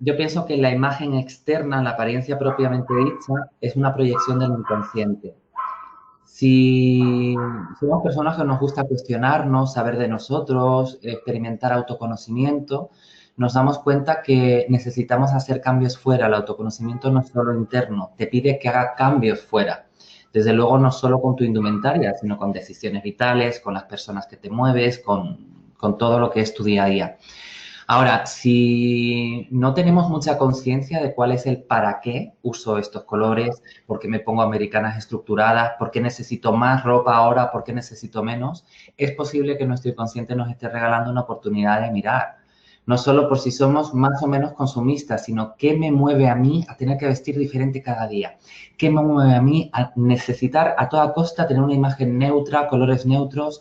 Yo 0.04 0.16
pienso 0.16 0.44
que 0.44 0.56
la 0.56 0.72
imagen 0.72 1.14
externa, 1.14 1.80
la 1.80 1.90
apariencia 1.90 2.36
propiamente 2.36 2.92
dicha, 2.92 3.34
es 3.60 3.76
una 3.76 3.94
proyección 3.94 4.40
del 4.40 4.50
inconsciente. 4.50 5.36
Si 6.24 7.36
somos 7.78 8.02
personas 8.02 8.36
que 8.36 8.42
nos 8.42 8.58
gusta 8.58 8.82
cuestionarnos, 8.82 9.74
saber 9.74 9.98
de 9.98 10.08
nosotros, 10.08 10.98
experimentar 11.02 11.72
autoconocimiento, 11.72 12.90
nos 13.36 13.54
damos 13.54 13.78
cuenta 13.78 14.22
que 14.22 14.66
necesitamos 14.68 15.30
hacer 15.32 15.60
cambios 15.60 15.96
fuera. 15.96 16.26
El 16.26 16.34
autoconocimiento 16.34 17.08
no 17.12 17.20
es 17.20 17.28
solo 17.28 17.54
interno, 17.54 18.10
te 18.16 18.26
pide 18.26 18.58
que 18.58 18.68
haga 18.68 18.94
cambios 18.96 19.40
fuera. 19.42 19.86
Desde 20.32 20.52
luego, 20.52 20.78
no 20.78 20.90
solo 20.90 21.20
con 21.20 21.36
tu 21.36 21.44
indumentaria, 21.44 22.12
sino 22.14 22.36
con 22.38 22.50
decisiones 22.50 23.04
vitales, 23.04 23.60
con 23.60 23.74
las 23.74 23.84
personas 23.84 24.26
que 24.26 24.36
te 24.36 24.50
mueves, 24.50 24.98
con, 24.98 25.72
con 25.76 25.96
todo 25.96 26.18
lo 26.18 26.30
que 26.30 26.40
es 26.40 26.54
tu 26.54 26.64
día 26.64 26.84
a 26.84 26.88
día. 26.88 27.18
Ahora, 27.94 28.24
si 28.24 29.48
no 29.50 29.74
tenemos 29.74 30.08
mucha 30.08 30.38
conciencia 30.38 31.02
de 31.02 31.14
cuál 31.14 31.32
es 31.32 31.44
el 31.44 31.62
para 31.62 32.00
qué 32.00 32.32
uso 32.40 32.78
estos 32.78 33.04
colores, 33.04 33.62
por 33.84 33.98
qué 33.98 34.08
me 34.08 34.20
pongo 34.20 34.40
americanas 34.40 34.96
estructuradas, 34.96 35.72
por 35.78 35.90
qué 35.90 36.00
necesito 36.00 36.54
más 36.54 36.84
ropa 36.84 37.14
ahora, 37.14 37.52
por 37.52 37.64
qué 37.64 37.74
necesito 37.74 38.22
menos, 38.22 38.64
es 38.96 39.12
posible 39.12 39.58
que 39.58 39.66
nuestro 39.66 39.90
inconsciente 39.90 40.34
nos 40.34 40.48
esté 40.48 40.70
regalando 40.70 41.10
una 41.10 41.20
oportunidad 41.20 41.82
de 41.82 41.90
mirar. 41.90 42.38
No 42.86 42.96
solo 42.96 43.28
por 43.28 43.38
si 43.38 43.50
somos 43.50 43.92
más 43.92 44.22
o 44.22 44.26
menos 44.26 44.54
consumistas, 44.54 45.26
sino 45.26 45.54
qué 45.56 45.76
me 45.76 45.92
mueve 45.92 46.30
a 46.30 46.34
mí 46.34 46.64
a 46.70 46.78
tener 46.78 46.96
que 46.96 47.08
vestir 47.08 47.36
diferente 47.36 47.82
cada 47.82 48.08
día. 48.08 48.38
¿Qué 48.78 48.88
me 48.88 49.02
mueve 49.02 49.34
a 49.34 49.42
mí 49.42 49.70
a 49.74 49.92
necesitar 49.96 50.76
a 50.78 50.88
toda 50.88 51.12
costa 51.12 51.46
tener 51.46 51.62
una 51.62 51.74
imagen 51.74 52.16
neutra, 52.16 52.68
colores 52.68 53.04
neutros 53.04 53.60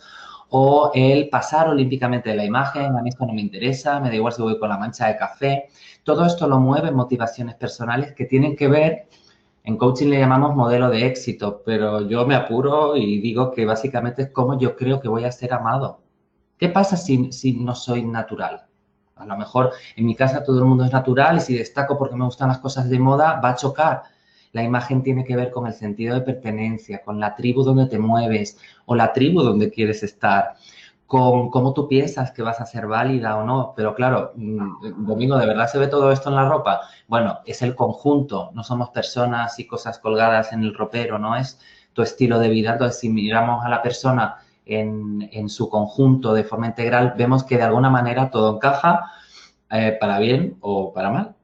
o 0.53 0.91
el 0.93 1.29
pasar 1.29 1.69
olímpicamente 1.69 2.29
de 2.29 2.35
la 2.35 2.45
imagen, 2.45 2.97
a 2.97 3.01
mí 3.01 3.09
esto 3.09 3.25
no 3.25 3.33
me 3.33 3.41
interesa, 3.41 3.99
me 4.01 4.09
da 4.09 4.15
igual 4.15 4.33
si 4.33 4.41
voy 4.41 4.59
con 4.59 4.69
la 4.69 4.77
mancha 4.77 5.07
de 5.07 5.17
café. 5.17 5.69
Todo 6.03 6.25
esto 6.25 6.47
lo 6.47 6.59
mueve 6.59 6.91
motivaciones 6.91 7.55
personales 7.55 8.13
que 8.13 8.25
tienen 8.25 8.55
que 8.55 8.67
ver, 8.67 9.07
en 9.63 9.77
coaching 9.77 10.07
le 10.09 10.19
llamamos 10.19 10.55
modelo 10.55 10.89
de 10.89 11.05
éxito, 11.05 11.61
pero 11.65 12.01
yo 12.01 12.25
me 12.25 12.35
apuro 12.35 12.97
y 12.97 13.21
digo 13.21 13.51
que 13.51 13.65
básicamente 13.65 14.23
es 14.23 14.31
cómo 14.31 14.59
yo 14.59 14.75
creo 14.75 14.99
que 14.99 15.07
voy 15.07 15.23
a 15.23 15.31
ser 15.31 15.53
amado. 15.53 16.01
¿Qué 16.57 16.67
pasa 16.67 16.97
si, 16.97 17.31
si 17.31 17.53
no 17.53 17.73
soy 17.73 18.03
natural? 18.03 18.65
A 19.15 19.25
lo 19.25 19.37
mejor 19.37 19.71
en 19.95 20.05
mi 20.05 20.15
casa 20.15 20.43
todo 20.43 20.59
el 20.59 20.65
mundo 20.65 20.83
es 20.83 20.91
natural 20.91 21.37
y 21.37 21.41
si 21.41 21.55
destaco 21.57 21.97
porque 21.97 22.15
me 22.15 22.25
gustan 22.25 22.49
las 22.49 22.57
cosas 22.59 22.89
de 22.89 22.99
moda, 22.99 23.39
va 23.39 23.51
a 23.51 23.55
chocar. 23.55 24.01
La 24.53 24.63
imagen 24.63 25.03
tiene 25.03 25.23
que 25.23 25.35
ver 25.35 25.51
con 25.51 25.67
el 25.67 25.73
sentido 25.73 26.15
de 26.15 26.21
pertenencia, 26.21 27.01
con 27.03 27.19
la 27.19 27.35
tribu 27.35 27.63
donde 27.63 27.85
te 27.85 27.99
mueves 27.99 28.57
o 28.85 28.95
la 28.95 29.13
tribu 29.13 29.41
donde 29.41 29.71
quieres 29.71 30.03
estar, 30.03 30.55
con 31.07 31.49
cómo 31.49 31.73
tú 31.73 31.87
piensas 31.87 32.31
que 32.31 32.41
vas 32.41 32.61
a 32.61 32.65
ser 32.65 32.87
válida 32.87 33.37
o 33.37 33.45
no. 33.45 33.73
Pero 33.75 33.93
claro, 33.95 34.31
mm, 34.35 35.05
Domingo, 35.05 35.37
¿de 35.37 35.45
verdad 35.45 35.67
se 35.67 35.77
ve 35.77 35.87
todo 35.87 36.11
esto 36.11 36.29
en 36.29 36.35
la 36.35 36.47
ropa? 36.47 36.81
Bueno, 37.07 37.39
es 37.45 37.61
el 37.61 37.75
conjunto, 37.75 38.51
no 38.53 38.63
somos 38.63 38.89
personas 38.91 39.59
y 39.59 39.67
cosas 39.67 39.99
colgadas 39.99 40.53
en 40.53 40.63
el 40.63 40.73
ropero, 40.73 41.19
no 41.19 41.35
es 41.35 41.59
tu 41.93 42.01
estilo 42.01 42.39
de 42.39 42.49
vida. 42.49 42.73
Entonces, 42.73 42.99
si 42.99 43.09
miramos 43.09 43.65
a 43.65 43.69
la 43.69 43.81
persona 43.81 44.37
en, 44.65 45.49
su 45.49 45.69
conjunto 45.69 46.33
de 46.33 46.43
forma 46.43 46.67
integral, 46.67 47.13
vemos 47.17 47.43
que 47.43 47.57
de 47.57 47.63
alguna 47.63 47.89
manera 47.89 48.29
todo 48.29 48.55
encaja 48.55 49.11
eh, 49.69 49.97
para 49.99 50.19
bien 50.19 50.57
o 50.61 50.93
para 50.93 51.09
mal. 51.09 51.35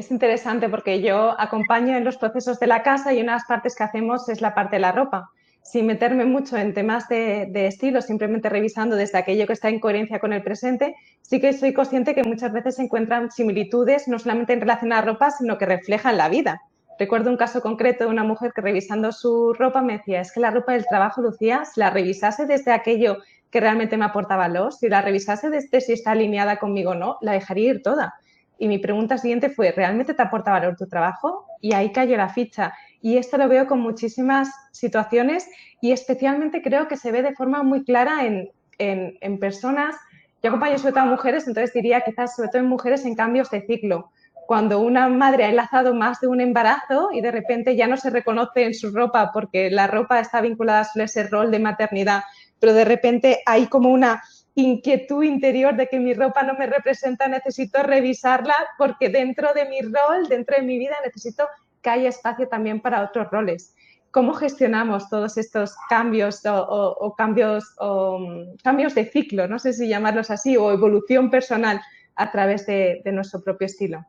Es 0.00 0.10
interesante 0.10 0.70
porque 0.70 1.02
yo 1.02 1.38
acompaño 1.38 1.94
en 1.94 2.04
los 2.04 2.16
procesos 2.16 2.58
de 2.58 2.66
la 2.66 2.82
casa 2.82 3.12
y 3.12 3.20
una 3.20 3.32
de 3.32 3.36
las 3.36 3.44
partes 3.44 3.76
que 3.76 3.84
hacemos 3.84 4.30
es 4.30 4.40
la 4.40 4.54
parte 4.54 4.76
de 4.76 4.80
la 4.80 4.92
ropa. 4.92 5.28
Sin 5.62 5.84
meterme 5.84 6.24
mucho 6.24 6.56
en 6.56 6.72
temas 6.72 7.06
de, 7.10 7.50
estilo, 7.66 8.00
simplemente 8.00 8.48
revisando 8.48 8.96
desde 8.96 9.18
aquello 9.18 9.46
que 9.46 9.52
está 9.52 9.68
en 9.68 9.78
coherencia 9.78 10.18
con 10.18 10.32
el 10.32 10.42
presente, 10.42 10.94
sí 11.20 11.38
que 11.38 11.52
soy 11.52 11.74
consciente 11.74 12.14
que 12.14 12.24
muchas 12.24 12.50
veces 12.50 12.76
se 12.76 12.82
encuentran 12.84 13.30
similitudes 13.30 14.08
no 14.08 14.18
solamente 14.18 14.54
en 14.54 14.62
relación 14.62 14.90
a 14.94 14.96
la 14.96 15.02
ropa, 15.02 15.32
sino 15.32 15.58
que 15.58 15.66
reflejan 15.66 16.16
la 16.16 16.30
vida. 16.30 16.62
Recuerdo 16.98 17.28
un 17.28 17.36
caso 17.36 17.60
concreto 17.60 18.04
de 18.04 18.10
una 18.10 18.24
mujer 18.24 18.52
que 18.54 18.62
revisando 18.62 19.12
su 19.12 19.52
ropa 19.52 19.82
me 19.82 19.98
decía, 19.98 20.22
es 20.22 20.32
que 20.32 20.40
la 20.40 20.50
ropa 20.50 20.72
del 20.72 20.86
trabajo, 20.86 21.20
Lucía, 21.20 21.66
si 21.66 21.78
la 21.78 21.90
revisase 21.90 22.46
desde 22.46 22.72
aquello 22.72 23.18
que 23.50 23.60
realmente 23.60 23.98
me 23.98 24.06
aporta 24.06 24.34
valor, 24.34 24.72
si 24.72 24.88
la 24.88 25.02
revisase 25.02 25.50
desde 25.50 25.82
si 25.82 25.92
está 25.92 26.12
alineada 26.12 26.58
conmigo 26.58 26.92
o 26.92 26.94
no, 26.94 27.18
la 27.20 27.32
dejaría 27.32 27.72
ir 27.72 27.82
toda. 27.82 28.14
Y 28.60 28.68
mi 28.68 28.78
pregunta 28.78 29.16
siguiente 29.16 29.48
fue, 29.48 29.72
¿realmente 29.72 30.12
te 30.12 30.20
aporta 30.20 30.50
valor 30.50 30.76
tu 30.76 30.86
trabajo? 30.86 31.46
Y 31.62 31.72
ahí 31.72 31.92
cayó 31.92 32.18
la 32.18 32.28
ficha. 32.28 32.74
Y 33.00 33.16
esto 33.16 33.38
lo 33.38 33.48
veo 33.48 33.66
con 33.66 33.80
muchísimas 33.80 34.50
situaciones 34.70 35.48
y 35.80 35.92
especialmente 35.92 36.60
creo 36.60 36.86
que 36.86 36.98
se 36.98 37.10
ve 37.10 37.22
de 37.22 37.34
forma 37.34 37.62
muy 37.62 37.84
clara 37.84 38.26
en, 38.26 38.50
en, 38.76 39.38
personas, 39.38 39.96
yo 40.42 40.50
acompaño 40.50 40.76
sobre 40.76 40.92
todo 40.92 41.04
a 41.04 41.06
mujeres, 41.06 41.48
entonces 41.48 41.72
diría 41.72 42.02
quizás 42.02 42.36
sobre 42.36 42.50
todo 42.50 42.60
en 42.60 42.68
mujeres 42.68 43.06
en 43.06 43.14
cambios 43.14 43.50
de 43.50 43.62
ciclo. 43.62 44.10
Cuando 44.46 44.80
una 44.80 45.08
madre 45.08 45.44
ha 45.44 45.48
enlazado 45.48 45.94
más 45.94 46.20
de 46.20 46.26
un 46.26 46.42
embarazo 46.42 47.08
y 47.14 47.22
de 47.22 47.30
repente 47.30 47.76
ya 47.76 47.86
no 47.86 47.96
se 47.96 48.10
reconoce 48.10 48.64
en 48.64 48.74
su 48.74 48.90
ropa 48.90 49.30
porque 49.32 49.70
la 49.70 49.86
ropa 49.86 50.20
está 50.20 50.42
vinculada 50.42 50.80
a 50.82 51.02
ese 51.02 51.26
rol 51.28 51.50
de 51.50 51.60
maternidad, 51.60 52.24
pero 52.58 52.74
de 52.74 52.84
repente 52.84 53.40
hay 53.46 53.68
como 53.68 53.88
una 53.88 54.22
inquietud 54.54 55.22
interior 55.22 55.76
de 55.76 55.86
que 55.86 56.00
mi 56.00 56.14
ropa 56.14 56.42
no 56.42 56.54
me 56.54 56.66
representa, 56.66 57.28
necesito 57.28 57.82
revisarla 57.82 58.54
porque 58.78 59.08
dentro 59.08 59.52
de 59.54 59.66
mi 59.66 59.80
rol, 59.80 60.28
dentro 60.28 60.56
de 60.56 60.62
mi 60.62 60.78
vida, 60.78 60.96
necesito 61.04 61.48
que 61.82 61.90
haya 61.90 62.08
espacio 62.08 62.48
también 62.48 62.80
para 62.80 63.02
otros 63.02 63.30
roles. 63.30 63.74
¿Cómo 64.10 64.34
gestionamos 64.34 65.08
todos 65.08 65.38
estos 65.38 65.76
cambios 65.88 66.42
o, 66.44 67.14
cambios, 67.16 67.64
mm, 67.78 68.56
cambios 68.62 68.94
de 68.94 69.04
ciclo, 69.04 69.46
no 69.46 69.58
sé 69.58 69.72
si 69.72 69.88
llamarlos 69.88 70.30
así, 70.30 70.56
o 70.56 70.72
evolución 70.72 71.30
personal 71.30 71.80
a 72.16 72.30
través 72.32 72.66
de, 72.66 73.02
nuestro 73.12 73.40
propio 73.42 73.66
estilo? 73.66 74.04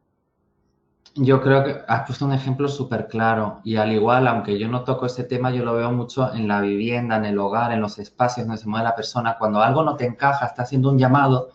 Yo 1.15 1.41
creo 1.41 1.63
que 1.63 1.82
has 1.88 2.06
puesto 2.06 2.25
un 2.25 2.34
ejemplo 2.34 2.68
súper 2.70 3.08
claro 3.08 3.60
y 3.63 3.75
al 3.75 3.91
igual, 3.91 4.27
aunque 4.27 4.58
yo 4.58 4.68
no 4.70 4.84
toco 4.84 5.06
ese 5.06 5.25
tema, 5.25 5.51
yo 5.51 5.65
lo 5.65 5.74
veo 5.74 5.91
mucho 5.91 6.34
en 6.34 6.48
la 6.48 6.62
vivienda, 6.62 7.18
en 7.18 7.25
el 7.25 7.38
hogar, 7.38 7.72
en 7.74 7.82
los 7.82 8.00
espacios 8.00 8.48
donde 8.48 8.62
se 8.62 8.70
mueve 8.70 8.86
la 8.86 8.96
persona. 8.96 9.38
Cuando 9.38 9.62
algo 9.62 9.84
no 9.84 9.96
te 9.98 10.06
encaja, 10.06 10.46
está 10.46 10.63
haciendo 10.63 10.89
un 10.89 10.98
llamado 10.98 11.51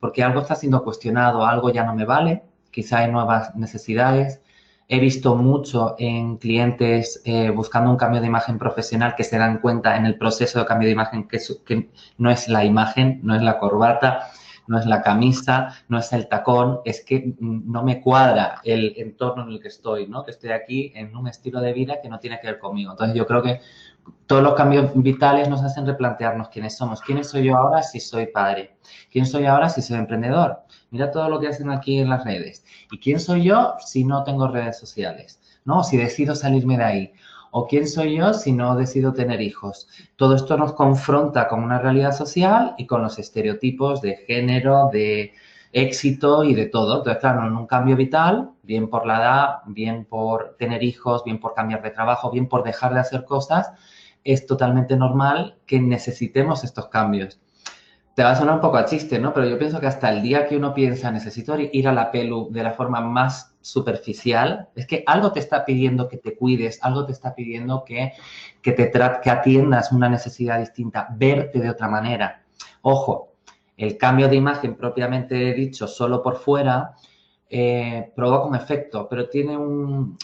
porque 0.00 0.22
algo 0.22 0.40
está 0.40 0.54
siendo 0.54 0.82
cuestionado, 0.84 1.46
algo 1.46 1.70
ya 1.70 1.84
no 1.84 1.94
me 1.94 2.04
vale, 2.04 2.44
quizá 2.70 2.98
hay 2.98 3.10
nuevas 3.10 3.54
necesidades, 3.56 4.40
He 4.88 5.00
visto 5.00 5.34
mucho 5.34 5.96
en 5.98 6.36
clientes 6.36 7.20
eh, 7.24 7.50
buscando 7.50 7.90
un 7.90 7.96
cambio 7.96 8.20
de 8.20 8.28
imagen 8.28 8.56
profesional 8.56 9.16
que 9.16 9.24
se 9.24 9.36
dan 9.36 9.58
cuenta 9.58 9.96
en 9.96 10.06
el 10.06 10.16
proceso 10.16 10.60
de 10.60 10.66
cambio 10.66 10.86
de 10.86 10.92
imagen 10.92 11.26
que, 11.26 11.40
que, 11.64 11.90
no 12.18 12.30
es 12.30 12.46
la 12.48 12.64
imagen, 12.64 13.18
no 13.24 13.34
es 13.34 13.42
la 13.42 13.58
corbata, 13.58 14.28
no 14.66 14.78
es 14.78 14.86
la 14.86 15.02
camisa, 15.02 15.74
no 15.88 15.98
es 15.98 16.12
el 16.12 16.28
tacón, 16.28 16.80
es 16.84 17.04
que 17.04 17.34
no 17.40 17.82
me 17.82 18.00
cuadra 18.00 18.60
el 18.64 18.94
entorno 18.96 19.44
en 19.44 19.50
el 19.50 19.60
que 19.60 19.68
estoy, 19.68 20.06
¿no? 20.06 20.24
Que 20.24 20.30
estoy 20.32 20.50
aquí 20.50 20.92
en 20.94 21.16
un 21.16 21.28
estilo 21.28 21.60
de 21.60 21.72
vida 21.72 22.00
que 22.02 22.08
no 22.08 22.18
tiene 22.18 22.40
que 22.40 22.48
ver 22.48 22.58
conmigo. 22.58 22.92
Entonces 22.92 23.16
yo 23.16 23.26
creo 23.26 23.42
que 23.42 23.60
todos 24.26 24.42
los 24.42 24.54
cambios 24.54 24.90
vitales 24.94 25.48
nos 25.48 25.62
hacen 25.62 25.86
replantearnos 25.86 26.48
quiénes 26.48 26.76
somos. 26.76 27.00
¿Quién 27.00 27.24
soy 27.24 27.44
yo 27.44 27.56
ahora 27.56 27.82
si 27.82 28.00
soy 28.00 28.26
padre? 28.26 28.76
¿Quién 29.10 29.26
soy 29.26 29.46
ahora 29.46 29.68
si 29.68 29.82
soy 29.82 29.98
emprendedor? 29.98 30.58
Mira 30.90 31.10
todo 31.10 31.28
lo 31.28 31.40
que 31.40 31.48
hacen 31.48 31.70
aquí 31.70 31.98
en 31.98 32.10
las 32.10 32.24
redes. 32.24 32.64
¿Y 32.90 32.98
quién 32.98 33.20
soy 33.20 33.44
yo 33.44 33.74
si 33.84 34.04
no 34.04 34.24
tengo 34.24 34.48
redes 34.48 34.78
sociales? 34.78 35.40
¿No? 35.64 35.82
Si 35.82 35.96
decido 35.96 36.34
salirme 36.34 36.76
de 36.76 36.84
ahí. 36.84 37.12
¿O 37.58 37.66
quién 37.66 37.88
soy 37.88 38.18
yo 38.18 38.34
si 38.34 38.52
no 38.52 38.76
decido 38.76 39.14
tener 39.14 39.40
hijos? 39.40 39.88
Todo 40.16 40.34
esto 40.34 40.58
nos 40.58 40.74
confronta 40.74 41.48
con 41.48 41.64
una 41.64 41.78
realidad 41.78 42.12
social 42.12 42.74
y 42.76 42.86
con 42.86 43.00
los 43.00 43.18
estereotipos 43.18 44.02
de 44.02 44.16
género, 44.26 44.90
de 44.92 45.32
éxito 45.72 46.44
y 46.44 46.54
de 46.54 46.66
todo. 46.66 46.98
Entonces, 46.98 47.18
claro, 47.18 47.46
en 47.46 47.56
un 47.56 47.66
cambio 47.66 47.96
vital, 47.96 48.50
bien 48.62 48.90
por 48.90 49.06
la 49.06 49.16
edad, 49.16 49.48
bien 49.68 50.04
por 50.04 50.56
tener 50.58 50.82
hijos, 50.82 51.24
bien 51.24 51.40
por 51.40 51.54
cambiar 51.54 51.80
de 51.80 51.92
trabajo, 51.92 52.30
bien 52.30 52.46
por 52.46 52.62
dejar 52.62 52.92
de 52.92 53.00
hacer 53.00 53.24
cosas, 53.24 53.72
es 54.22 54.44
totalmente 54.44 54.94
normal 54.94 55.56
que 55.64 55.80
necesitemos 55.80 56.62
estos 56.62 56.88
cambios 56.88 57.40
te 58.14 58.24
va 58.24 58.30
a 58.30 58.36
sonar 58.36 58.54
un 58.54 58.60
poco 58.62 58.78
a 58.78 58.86
chiste, 58.86 59.18
¿no? 59.18 59.34
Pero 59.34 59.46
yo 59.46 59.58
pienso 59.58 59.78
que 59.78 59.86
hasta 59.86 60.10
el 60.10 60.22
día 60.22 60.46
que 60.46 60.56
uno 60.56 60.72
piensa, 60.72 61.10
necesito 61.10 61.54
ir 61.58 61.86
a 61.86 61.92
la 61.92 62.10
pelu 62.10 62.48
de 62.50 62.62
la 62.62 62.72
forma 62.72 63.02
más 63.02 63.54
superficial, 63.66 64.68
es 64.76 64.86
que 64.86 65.02
algo 65.06 65.32
te 65.32 65.40
está 65.40 65.64
pidiendo 65.64 66.08
que 66.08 66.18
te 66.18 66.36
cuides, 66.36 66.78
algo 66.82 67.04
te 67.04 67.12
está 67.12 67.34
pidiendo 67.34 67.84
que, 67.84 68.12
que, 68.62 68.72
te 68.72 68.90
que 68.90 69.30
atiendas 69.30 69.90
una 69.90 70.08
necesidad 70.08 70.60
distinta, 70.60 71.08
verte 71.10 71.58
de 71.58 71.70
otra 71.70 71.88
manera. 71.88 72.44
Ojo, 72.82 73.32
el 73.76 73.98
cambio 73.98 74.28
de 74.28 74.36
imagen 74.36 74.76
propiamente 74.76 75.52
dicho 75.52 75.88
solo 75.88 76.22
por 76.22 76.36
fuera 76.36 76.94
eh, 77.50 78.12
provoca 78.14 78.46
un 78.46 78.54
efecto, 78.54 79.08
pero 79.08 79.28
tiene 79.28 79.56
un... 79.56 80.16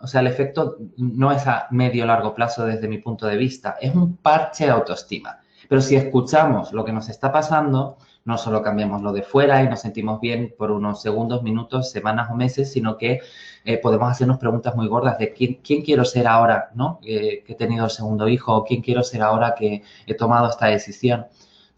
O 0.00 0.06
sea, 0.06 0.20
el 0.20 0.26
efecto 0.26 0.78
no 0.96 1.32
es 1.32 1.46
a 1.46 1.68
medio 1.70 2.04
o 2.04 2.06
largo 2.06 2.34
plazo 2.34 2.64
desde 2.64 2.88
mi 2.88 2.98
punto 2.98 3.26
de 3.26 3.36
vista, 3.36 3.76
es 3.80 3.94
un 3.94 4.16
parche 4.16 4.64
de 4.64 4.70
autoestima. 4.70 5.40
Pero 5.68 5.80
si 5.80 5.96
escuchamos 5.96 6.72
lo 6.72 6.84
que 6.84 6.92
nos 6.92 7.08
está 7.08 7.30
pasando, 7.30 7.98
no 8.24 8.36
solo 8.36 8.62
cambiamos 8.62 9.02
lo 9.02 9.12
de 9.12 9.22
fuera 9.22 9.62
y 9.62 9.68
nos 9.68 9.80
sentimos 9.80 10.20
bien 10.20 10.54
por 10.56 10.70
unos 10.70 11.00
segundos, 11.00 11.42
minutos, 11.42 11.90
semanas 11.90 12.28
o 12.30 12.34
meses, 12.34 12.70
sino 12.72 12.98
que 12.98 13.20
eh, 13.64 13.78
podemos 13.78 14.10
hacernos 14.10 14.38
preguntas 14.38 14.76
muy 14.76 14.86
gordas 14.86 15.18
de 15.18 15.32
quién, 15.32 15.82
quiero 15.82 16.04
ser 16.04 16.26
ahora, 16.26 16.70
¿no? 16.74 17.00
que 17.00 17.44
he 17.46 17.54
tenido 17.54 17.86
el 17.86 17.90
segundo 17.90 18.28
hijo, 18.28 18.54
o 18.54 18.64
quién 18.64 18.82
quiero 18.82 19.02
ser 19.02 19.22
ahora 19.22 19.54
que 19.54 19.82
he 20.06 20.14
tomado 20.14 20.48
esta 20.50 20.66
decisión. 20.66 21.26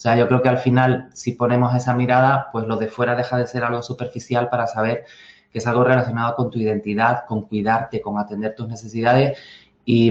O 0.01 0.03
sea, 0.03 0.17
yo 0.17 0.27
creo 0.29 0.41
que 0.41 0.49
al 0.49 0.57
final, 0.57 1.11
si 1.13 1.33
ponemos 1.33 1.75
esa 1.75 1.95
mirada, 1.95 2.49
pues 2.53 2.67
lo 2.67 2.79
de 2.79 2.89
fuera 2.89 3.15
deja 3.15 3.37
de 3.37 3.47
ser 3.47 3.65
algo 3.65 3.83
superficial 3.83 4.49
para 4.49 4.67
saber 4.67 5.05
que 5.53 5.59
es 5.59 5.67
algo 5.67 5.85
relacionado 5.85 6.37
con 6.37 6.51
tu 6.51 6.59
identidad, 6.59 7.27
con 7.27 7.43
cuidarte, 7.43 8.01
con 8.01 8.19
atender 8.19 8.55
tus 8.55 8.67
necesidades 8.67 9.39
y 9.85 10.11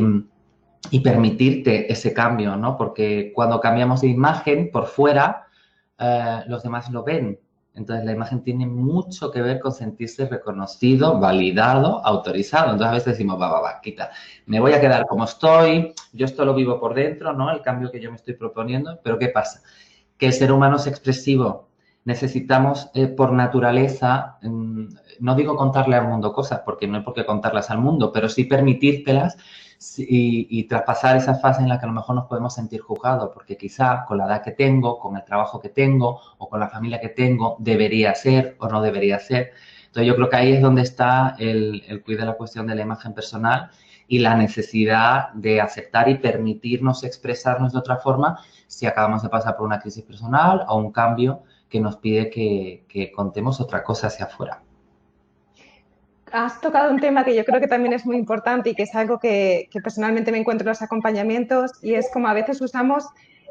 permitirte 1.04 1.92
ese 1.92 2.14
cambio, 2.14 2.56
¿no? 2.56 2.78
Porque 2.78 3.32
cuando 3.34 3.60
cambiamos 3.60 4.02
de 4.02 4.10
imagen 4.10 4.70
por 4.72 4.86
fuera, 4.86 5.48
eh, 6.00 6.44
los 6.48 6.64
demás 6.64 6.90
lo 6.90 7.04
ven. 7.04 7.40
Entonces 7.76 8.04
la 8.04 8.12
imagen 8.12 8.42
tiene 8.42 8.66
mucho 8.66 9.32
que 9.32 9.42
ver 9.42 9.60
con 9.60 9.72
sentirse 9.72 10.28
reconocido, 10.28 11.20
validado, 11.20 12.06
autorizado. 12.06 12.72
Entonces 12.72 12.88
a 12.88 12.94
veces 12.94 13.14
decimos, 13.14 13.40
va, 13.40 13.50
va, 13.50 13.62
va, 13.62 13.82
quita, 13.82 14.12
me 14.48 14.60
voy 14.60 14.74
a 14.74 14.82
quedar 14.82 15.06
como 15.06 15.24
estoy, 15.24 15.94
yo 16.12 16.26
esto 16.26 16.44
lo 16.46 16.54
vivo 16.54 16.80
por 16.80 16.94
dentro, 16.94 17.34
¿no? 17.34 17.52
El 17.52 17.62
cambio 17.62 17.92
que 17.92 18.02
yo 18.02 18.10
me 18.10 18.18
estoy 18.18 18.34
proponiendo, 18.34 19.00
pero 19.04 19.18
¿qué 19.18 19.30
pasa? 19.30 19.62
Que 20.18 20.26
el 20.28 20.34
ser 20.34 20.52
humano 20.52 20.78
es 20.78 20.88
expresivo. 20.88 21.70
Necesitamos 22.06 22.90
eh, 22.96 23.08
por 23.08 23.32
naturaleza, 23.32 24.38
mm, 24.42 24.88
no 25.20 25.36
digo 25.36 25.56
contarle 25.56 25.96
al 25.96 26.08
mundo 26.08 26.34
cosas, 26.34 26.62
porque 26.66 26.88
no 26.88 26.98
hay 26.98 27.04
por 27.04 27.14
qué 27.14 27.26
contarlas 27.26 27.70
al 27.70 27.80
mundo, 27.80 28.12
pero 28.12 28.30
sí 28.30 28.46
permitírtelas 28.46 29.38
y, 29.98 30.64
traspasar 30.66 31.16
esa 31.16 31.36
fase 31.36 31.62
en 31.62 31.70
la 31.70 31.80
que 31.80 31.86
a 31.86 31.88
lo 31.88 31.94
mejor 31.94 32.16
nos 32.16 32.26
podemos 32.26 32.54
sentir 32.54 32.82
juzgados, 32.82 33.32
porque 33.34 33.58
quizá 33.58 34.06
con 34.06 34.18
la 34.18 34.26
edad 34.26 34.44
que 34.44 34.52
tengo, 34.52 35.00
con 35.00 35.16
el 35.16 35.24
trabajo 35.24 35.60
que 35.62 35.70
tengo 35.70 36.20
o 36.38 36.50
con 36.50 36.60
la 36.60 36.68
familia 36.68 37.00
que 37.00 37.10
tengo, 37.10 37.56
debería 37.60 38.14
ser 38.14 38.56
o 38.60 38.68
no 38.68 38.82
debería 38.82 39.20
ser. 39.20 39.54
Entonces 39.88 40.08
yo 40.08 40.16
creo 40.16 40.30
que 40.30 40.36
ahí 40.36 40.54
es 40.54 40.62
donde 40.62 40.82
está 40.82 41.36
el, 41.40 41.84
el 41.88 42.04
cuidar 42.04 42.28
la 42.28 42.34
cuestión 42.34 42.68
de 42.68 42.76
la 42.76 42.82
imagen 42.82 43.14
personal 43.14 43.72
y 44.08 44.20
la 44.20 44.36
necesidad 44.36 45.32
de 45.34 45.62
aceptar 45.62 46.10
y 46.10 46.16
permitirnos 46.18 47.04
expresarnos 47.04 47.74
de 47.74 47.80
otra 47.80 47.98
forma 47.98 48.40
si 48.68 48.86
acabamos 48.86 49.24
de 49.24 49.30
pasar 49.30 49.56
por 49.56 49.66
una 49.66 49.80
crisis 49.80 50.04
personal 50.04 50.66
o 50.68 50.78
un 50.78 50.92
cambio 50.92 51.44
que 51.70 51.80
nos 51.80 51.98
pide 51.98 52.30
que, 52.30 52.86
que 52.90 53.12
contemos 53.12 53.62
otra 53.62 53.84
cosa 53.84 54.08
hacia 54.08 54.26
afuera 54.26 54.64
has 56.32 56.62
tocado 56.62 56.92
un 56.92 57.00
tema 57.00 57.24
que 57.24 57.36
yo 57.36 57.46
creo 57.46 57.60
que 57.60 57.68
también 57.68 57.94
es 57.94 58.06
muy 58.06 58.18
importante 58.18 58.70
y 58.70 58.76
que 58.76 58.84
es 58.84 58.96
algo 58.96 59.20
que, 59.20 59.70
personalmente 59.84 60.32
me 60.32 60.40
encuentro 60.40 60.66
en 60.66 60.70
los 60.70 60.82
acompañamientos 60.82 61.72
y 61.82 61.94
es 61.94 62.10
como 62.12 62.28
a 62.28 62.34
veces 62.34 62.62
usamos 62.62 63.06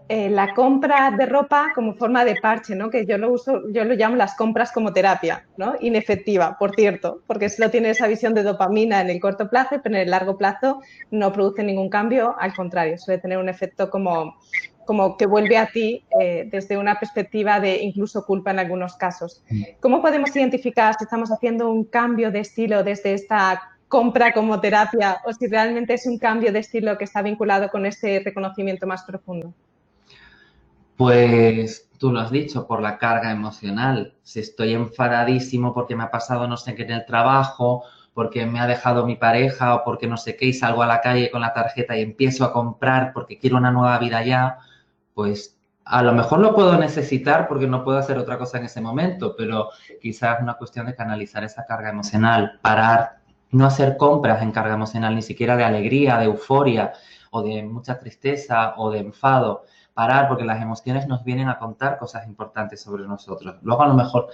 eh, 0.09 0.31
la 0.31 0.55
compra 0.55 1.11
de 1.11 1.27
ropa 1.27 1.73
como 1.75 1.95
forma 1.95 2.25
de 2.25 2.37
parche, 2.41 2.75
¿no? 2.75 2.89
Que 2.89 3.05
yo 3.05 3.19
lo 3.19 3.31
uso, 3.31 3.63
yo 3.71 3.85
lo 3.85 3.95
llamo 3.95 4.17
las 4.17 4.35
compras 4.37 4.73
como 4.73 4.93
terapia, 4.93 5.47
¿no? 5.59 5.75
Inefectiva, 5.81 6.57
por 6.59 6.75
cierto, 6.75 7.23
porque 7.27 7.51
solo 7.51 7.71
tiene 7.71 7.91
esa 7.91 8.07
visión 8.07 8.33
de 8.33 8.43
dopamina 8.43 9.03
en 9.03 9.11
el 9.11 9.21
corto 9.21 9.51
plazo, 9.51 9.81
pero 9.83 9.97
en 9.97 10.03
el 10.03 10.11
largo 10.11 10.39
plazo 10.39 10.81
no 11.11 11.31
produce 11.33 11.63
ningún 11.63 11.91
cambio, 11.91 12.35
al 12.39 12.55
contrario, 12.55 12.97
suele 12.97 13.21
tener 13.21 13.37
un 13.37 13.51
efecto 13.51 13.91
como 13.91 14.37
como 14.89 15.19
que 15.19 15.27
vuelve 15.27 15.59
a 15.59 15.67
ti 15.67 16.03
eh, 16.19 16.49
desde 16.51 16.79
una 16.79 16.99
perspectiva 16.99 17.61
de 17.61 17.83
incluso 17.83 18.25
culpa 18.25 18.53
en 18.53 18.59
algunos 18.59 18.97
casos. 18.97 19.43
Mm. 19.51 19.63
¿Cómo 19.81 20.01
podemos 20.01 20.35
identificar 20.35 20.95
si 20.95 21.05
estamos 21.05 21.31
haciendo 21.31 21.69
un 21.69 21.85
cambio 21.85 22.31
de 22.31 22.41
estilo 22.41 22.83
desde 22.83 23.13
esta 23.13 23.61
compra 23.87 24.33
como 24.33 24.59
terapia 24.63 25.19
o 25.27 25.33
si 25.35 25.47
realmente 25.47 25.93
es 25.93 26.07
un 26.07 26.19
cambio 26.19 26.53
de 26.53 26.61
estilo 26.61 26.97
que 26.97 27.05
está 27.05 27.21
vinculado 27.21 27.69
con 27.69 27.85
ese 27.85 28.23
reconocimiento 28.25 28.87
más 28.87 29.03
profundo? 29.03 29.53
Pues 30.97 31.91
tú 31.99 32.11
lo 32.11 32.21
has 32.21 32.31
dicho, 32.31 32.67
por 32.67 32.81
la 32.81 32.97
carga 32.97 33.31
emocional. 33.31 34.15
Si 34.23 34.41
estoy 34.41 34.73
enfadadísimo 34.73 35.75
porque 35.75 35.97
me 35.97 36.05
ha 36.05 36.11
pasado 36.11 36.49
no 36.49 36.57
sé 36.57 36.75
qué 36.75 36.85
en 36.85 36.93
el 36.93 37.05
trabajo, 37.05 37.85
porque 38.15 38.47
me 38.47 38.59
ha 38.59 38.67
dejado 38.67 39.05
mi 39.05 39.17
pareja 39.17 39.75
o 39.75 39.85
porque 39.85 40.07
no 40.07 40.17
sé 40.17 40.35
qué 40.35 40.47
y 40.47 40.55
salgo 40.55 40.83
a 40.83 40.87
la 40.87 41.03
calle 41.03 41.31
con 41.31 41.43
la 41.43 41.53
tarjeta 41.53 41.95
y 41.95 42.01
empiezo 42.01 42.47
a 42.47 42.55
comprar 42.55 43.13
porque 43.13 43.39
quiero 43.39 43.59
una 43.59 43.71
nueva 43.71 43.99
vida 43.99 44.25
ya, 44.25 44.61
pues 45.19 45.59
a 45.85 46.01
lo 46.05 46.13
mejor 46.13 46.39
lo 46.39 46.55
puedo 46.55 46.79
necesitar 46.79 47.49
porque 47.49 47.67
no 47.67 47.83
puedo 47.83 47.99
hacer 47.99 48.17
otra 48.19 48.39
cosa 48.39 48.59
en 48.59 48.67
ese 48.67 48.81
momento, 48.81 49.35
pero 49.37 49.71
quizás 50.01 50.41
una 50.41 50.55
cuestión 50.55 50.87
de 50.87 50.95
canalizar 50.95 51.43
esa 51.43 51.67
carga 51.67 51.91
emocional, 51.91 52.61
parar, 52.63 53.17
no 53.51 53.67
hacer 53.67 53.97
compras 53.97 54.43
en 54.43 54.53
carga 54.53 54.75
emocional, 54.75 55.17
ni 55.17 55.23
siquiera 55.23 55.57
de 55.57 55.65
alegría, 55.65 56.19
de 56.19 56.27
euforia 56.27 56.93
o 57.33 57.43
de 57.43 57.65
mucha 57.65 57.99
tristeza 57.99 58.75
o 58.77 58.93
de 58.93 59.01
enfado. 59.01 59.65
Parar 59.93 60.29
porque 60.29 60.45
las 60.45 60.63
emociones 60.63 61.09
nos 61.09 61.25
vienen 61.25 61.49
a 61.49 61.59
contar 61.59 61.99
cosas 61.99 62.25
importantes 62.29 62.81
sobre 62.81 63.03
nosotros. 63.03 63.57
Luego 63.63 63.83
a 63.83 63.89
lo 63.89 63.95
mejor 63.95 64.29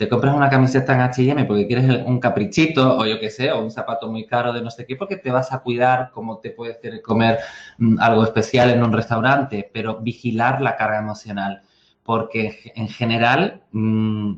te 0.00 0.08
compras 0.08 0.34
una 0.34 0.48
camiseta 0.48 0.94
en 0.94 1.02
H&M 1.02 1.44
porque 1.44 1.66
quieres 1.66 2.06
un 2.06 2.18
caprichito 2.20 2.96
o 2.96 3.04
yo 3.04 3.20
qué 3.20 3.28
sé, 3.28 3.52
o 3.52 3.62
un 3.62 3.70
zapato 3.70 4.08
muy 4.08 4.24
caro 4.24 4.50
de 4.50 4.62
no 4.62 4.70
sé 4.70 4.86
qué, 4.86 4.96
porque 4.96 5.18
te 5.18 5.30
vas 5.30 5.52
a 5.52 5.58
cuidar 5.58 6.10
como 6.10 6.38
te 6.38 6.52
puede 6.52 6.72
hacer 6.72 7.02
comer 7.02 7.38
mm, 7.76 8.00
algo 8.00 8.24
especial 8.24 8.70
en 8.70 8.82
un 8.82 8.94
restaurante, 8.94 9.68
pero 9.70 9.98
vigilar 10.00 10.62
la 10.62 10.74
carga 10.74 11.00
emocional, 11.00 11.64
porque 12.02 12.72
en 12.74 12.88
general 12.88 13.62
mm, 13.72 14.32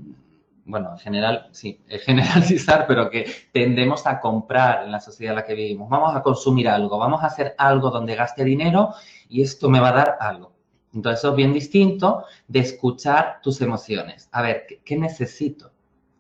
bueno, 0.65 0.91
en 0.95 0.99
general, 0.99 1.49
sí, 1.53 1.81
es 1.87 2.03
generalizar, 2.03 2.85
pero 2.89 3.09
que 3.09 3.31
tendemos 3.53 4.05
a 4.05 4.19
comprar 4.19 4.85
en 4.85 4.91
la 4.91 5.01
sociedad 5.01 5.33
en 5.33 5.37
la 5.37 5.45
que 5.45 5.55
vivimos. 5.55 5.89
Vamos 5.89 6.17
a 6.17 6.23
consumir 6.23 6.69
algo, 6.69 6.99
vamos 6.99 7.23
a 7.23 7.27
hacer 7.27 7.55
algo 7.57 7.91
donde 7.91 8.17
gaste 8.17 8.43
dinero 8.43 8.95
y 9.29 9.43
esto 9.43 9.69
me 9.69 9.79
va 9.79 9.91
a 9.91 9.93
dar 9.93 10.17
algo. 10.19 10.52
Entonces, 10.95 11.21
eso 11.21 11.31
es 11.31 11.37
bien 11.37 11.53
distinto 11.53 12.25
de 12.49 12.61
escuchar 12.61 13.41
tus 13.43 13.61
emociones. 13.61 14.29
A 14.33 14.43
ver, 14.43 14.67
¿qué, 14.85 14.97
necesito? 14.97 15.73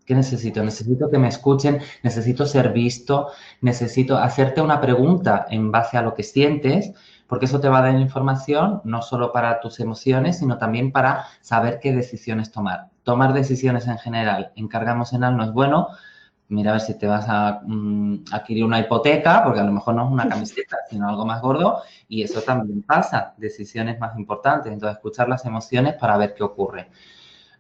¿Qué 0.06 0.14
necesito? 0.14 0.62
Necesito 0.64 1.10
que 1.10 1.18
me 1.18 1.28
escuchen, 1.28 1.80
necesito 2.02 2.46
ser 2.46 2.72
visto, 2.72 3.28
necesito 3.60 4.18
hacerte 4.18 4.60
una 4.60 4.80
pregunta 4.80 5.46
en 5.50 5.70
base 5.70 5.96
a 5.96 6.02
lo 6.02 6.14
que 6.14 6.22
sientes, 6.22 6.92
porque 7.26 7.46
eso 7.46 7.60
te 7.60 7.68
va 7.68 7.78
a 7.78 7.82
dar 7.82 7.98
información 7.98 8.80
no 8.84 9.02
solo 9.02 9.32
para 9.32 9.60
tus 9.60 9.80
emociones, 9.80 10.38
sino 10.38 10.58
también 10.58 10.92
para 10.92 11.26
saber 11.40 11.78
qué 11.80 11.92
decisiones 11.92 12.50
tomar 12.50 12.92
tomar 13.02 13.32
decisiones 13.32 13.86
en 13.86 13.98
general 13.98 14.52
en 14.56 14.68
carga 14.68 14.92
emocional 14.92 15.36
no 15.36 15.44
es 15.44 15.52
bueno. 15.52 15.88
Mira 16.52 16.70
a 16.70 16.74
ver 16.74 16.82
si 16.82 16.98
te 16.98 17.06
vas 17.06 17.24
a 17.28 17.62
mm, 17.64 18.24
adquirir 18.30 18.64
una 18.64 18.78
hipoteca, 18.78 19.42
porque 19.42 19.60
a 19.60 19.64
lo 19.64 19.72
mejor 19.72 19.94
no 19.94 20.04
es 20.04 20.12
una 20.12 20.28
camiseta, 20.28 20.76
sino 20.90 21.08
algo 21.08 21.24
más 21.24 21.40
gordo, 21.40 21.82
y 22.08 22.22
eso 22.22 22.42
también 22.42 22.82
pasa, 22.82 23.34
decisiones 23.38 23.98
más 23.98 24.18
importantes. 24.18 24.70
Entonces, 24.70 24.98
escuchar 24.98 25.28
las 25.28 25.44
emociones 25.46 25.94
para 25.94 26.16
ver 26.18 26.34
qué 26.34 26.42
ocurre. 26.42 26.88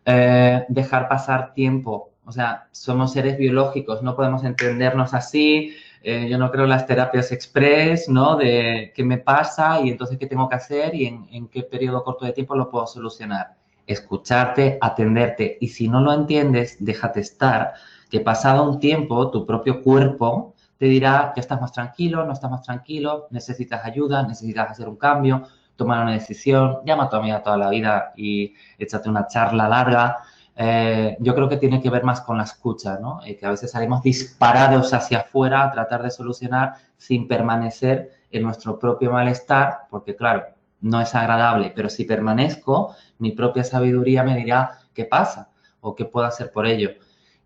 Eh, 0.04 0.64
dejar 0.68 1.08
pasar 1.08 1.54
tiempo, 1.54 2.10
o 2.26 2.32
sea, 2.32 2.68
somos 2.70 3.12
seres 3.12 3.38
biológicos, 3.38 4.02
no 4.02 4.14
podemos 4.14 4.44
entendernos 4.44 5.14
así. 5.14 5.74
Eh, 6.02 6.28
yo 6.28 6.36
no 6.36 6.50
creo 6.50 6.64
en 6.64 6.70
las 6.70 6.86
terapias 6.86 7.32
express, 7.32 8.08
¿no? 8.08 8.36
De 8.36 8.92
qué 8.94 9.04
me 9.04 9.18
pasa 9.18 9.80
y 9.80 9.90
entonces 9.90 10.18
qué 10.18 10.26
tengo 10.26 10.48
que 10.48 10.56
hacer 10.56 10.94
y 10.94 11.06
en, 11.06 11.28
en 11.32 11.48
qué 11.48 11.62
periodo 11.62 12.04
corto 12.04 12.26
de 12.26 12.32
tiempo 12.32 12.56
lo 12.56 12.70
puedo 12.70 12.86
solucionar 12.86 13.54
escucharte, 13.86 14.78
atenderte 14.80 15.58
y 15.60 15.68
si 15.68 15.88
no 15.88 16.00
lo 16.00 16.12
entiendes, 16.12 16.76
déjate 16.78 17.20
estar, 17.20 17.74
que 18.12 18.20
pasado 18.20 18.68
un 18.68 18.78
tiempo 18.78 19.30
tu 19.30 19.46
propio 19.46 19.82
cuerpo 19.82 20.54
te 20.76 20.84
dirá, 20.84 21.32
ya 21.34 21.40
estás 21.40 21.58
más 21.62 21.72
tranquilo, 21.72 22.26
no 22.26 22.34
estás 22.34 22.50
más 22.50 22.60
tranquilo, 22.60 23.26
necesitas 23.30 23.86
ayuda, 23.86 24.22
necesitas 24.26 24.70
hacer 24.70 24.86
un 24.86 24.96
cambio, 24.96 25.44
tomar 25.76 26.02
una 26.02 26.12
decisión, 26.12 26.80
llama 26.84 27.04
a 27.04 27.08
tu 27.08 27.16
amiga 27.16 27.42
toda 27.42 27.56
la 27.56 27.70
vida 27.70 28.12
y 28.14 28.52
échate 28.78 29.08
una 29.08 29.26
charla 29.28 29.66
larga. 29.66 30.18
Eh, 30.54 31.16
yo 31.20 31.34
creo 31.34 31.48
que 31.48 31.56
tiene 31.56 31.80
que 31.80 31.88
ver 31.88 32.04
más 32.04 32.20
con 32.20 32.36
la 32.36 32.42
escucha, 32.42 32.98
¿no? 33.00 33.20
Y 33.24 33.36
que 33.36 33.46
a 33.46 33.50
veces 33.50 33.70
salimos 33.70 34.02
disparados 34.02 34.92
hacia 34.92 35.20
afuera 35.20 35.62
a 35.62 35.72
tratar 35.72 36.02
de 36.02 36.10
solucionar 36.10 36.74
sin 36.98 37.26
permanecer 37.26 38.10
en 38.30 38.42
nuestro 38.42 38.78
propio 38.78 39.10
malestar, 39.10 39.86
porque 39.88 40.14
claro, 40.14 40.44
no 40.82 41.00
es 41.00 41.14
agradable, 41.14 41.72
pero 41.74 41.88
si 41.88 42.04
permanezco, 42.04 42.94
mi 43.20 43.30
propia 43.30 43.64
sabiduría 43.64 44.22
me 44.22 44.36
dirá 44.36 44.80
qué 44.92 45.06
pasa 45.06 45.48
o 45.80 45.94
qué 45.94 46.04
puedo 46.04 46.26
hacer 46.26 46.52
por 46.52 46.66
ello. 46.66 46.90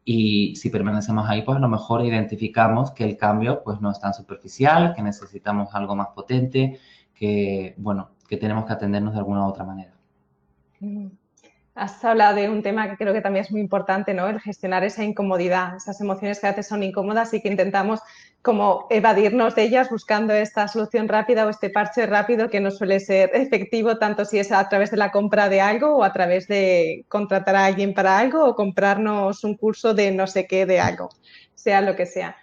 Y 0.09 0.55
si 0.55 0.71
permanecemos 0.71 1.29
ahí, 1.29 1.43
pues 1.43 1.57
a 1.57 1.61
lo 1.61 1.69
mejor 1.69 2.05
identificamos 2.05 2.93
que 2.93 3.03
el 3.05 3.17
cambio 3.17 3.63
pues 3.65 3.81
no 3.81 3.91
es 3.91 3.99
tan 3.99 4.15
superficial, 4.15 4.95
que 4.95 5.03
necesitamos 5.03 5.75
algo 5.75 5.97
más 5.97 6.09
potente, 6.15 6.79
que 7.13 7.75
bueno, 7.77 8.11
que 8.29 8.37
tenemos 8.37 8.67
que 8.67 8.73
atendernos 8.75 9.15
de 9.15 9.19
alguna 9.19 9.45
u 9.45 9.49
otra 9.51 9.65
manera. 9.65 9.93
Has 11.77 12.03
hablado 12.07 12.37
de 12.37 12.49
un 12.49 12.63
tema 12.63 12.89
que 12.89 12.97
creo 12.97 13.13
que 13.13 13.21
también 13.21 13.45
es 13.45 13.53
muy 13.53 13.61
importante, 13.61 14.15
¿no? 14.15 14.27
El 14.29 14.41
gestionar 14.41 14.83
esa 14.83 15.05
incomodidad, 15.05 15.77
esas 15.77 16.01
emociones 16.01 16.41
que 16.41 16.47
a 16.47 16.51
veces 16.51 16.69
son 16.69 16.83
incómodas 16.83 17.35
y 17.35 17.43
que 17.43 17.49
intentamos 17.49 18.01
como 18.41 18.87
evadirnos 18.89 19.55
de 19.55 19.65
ellas 19.65 19.91
buscando 19.91 20.33
esta 20.33 20.69
solución 20.69 21.07
rápida 21.07 21.45
o 21.45 21.51
este 21.51 21.69
parche 21.69 22.07
rápido 22.07 22.49
que 22.49 22.61
no 22.61 22.71
suele 22.71 22.99
ser 22.99 23.31
efectivo 23.35 23.99
tanto 23.99 24.25
si 24.25 24.39
es 24.39 24.53
a 24.53 24.67
través 24.71 24.91
de 24.91 24.97
la 24.97 25.13
compra 25.13 25.51
de 25.51 25.61
algo 25.61 25.97
o 25.97 26.03
a 26.03 26.15
través 26.15 26.49
de 26.49 27.05
contratar 27.09 27.55
a 27.57 27.67
alguien 27.67 27.93
para 27.93 28.19
algo 28.19 28.43
o 28.47 28.55
comprarnos 28.55 29.45
un 29.45 29.55
curso 29.55 29.93
de 29.93 30.13
no 30.13 30.27
sé 30.27 30.47
qué 30.47 30.65
de 30.65 30.81
algo, 30.81 31.11
sea 31.55 31.83
lo 31.83 31.95
que 31.95 32.07
sea. 32.07 32.37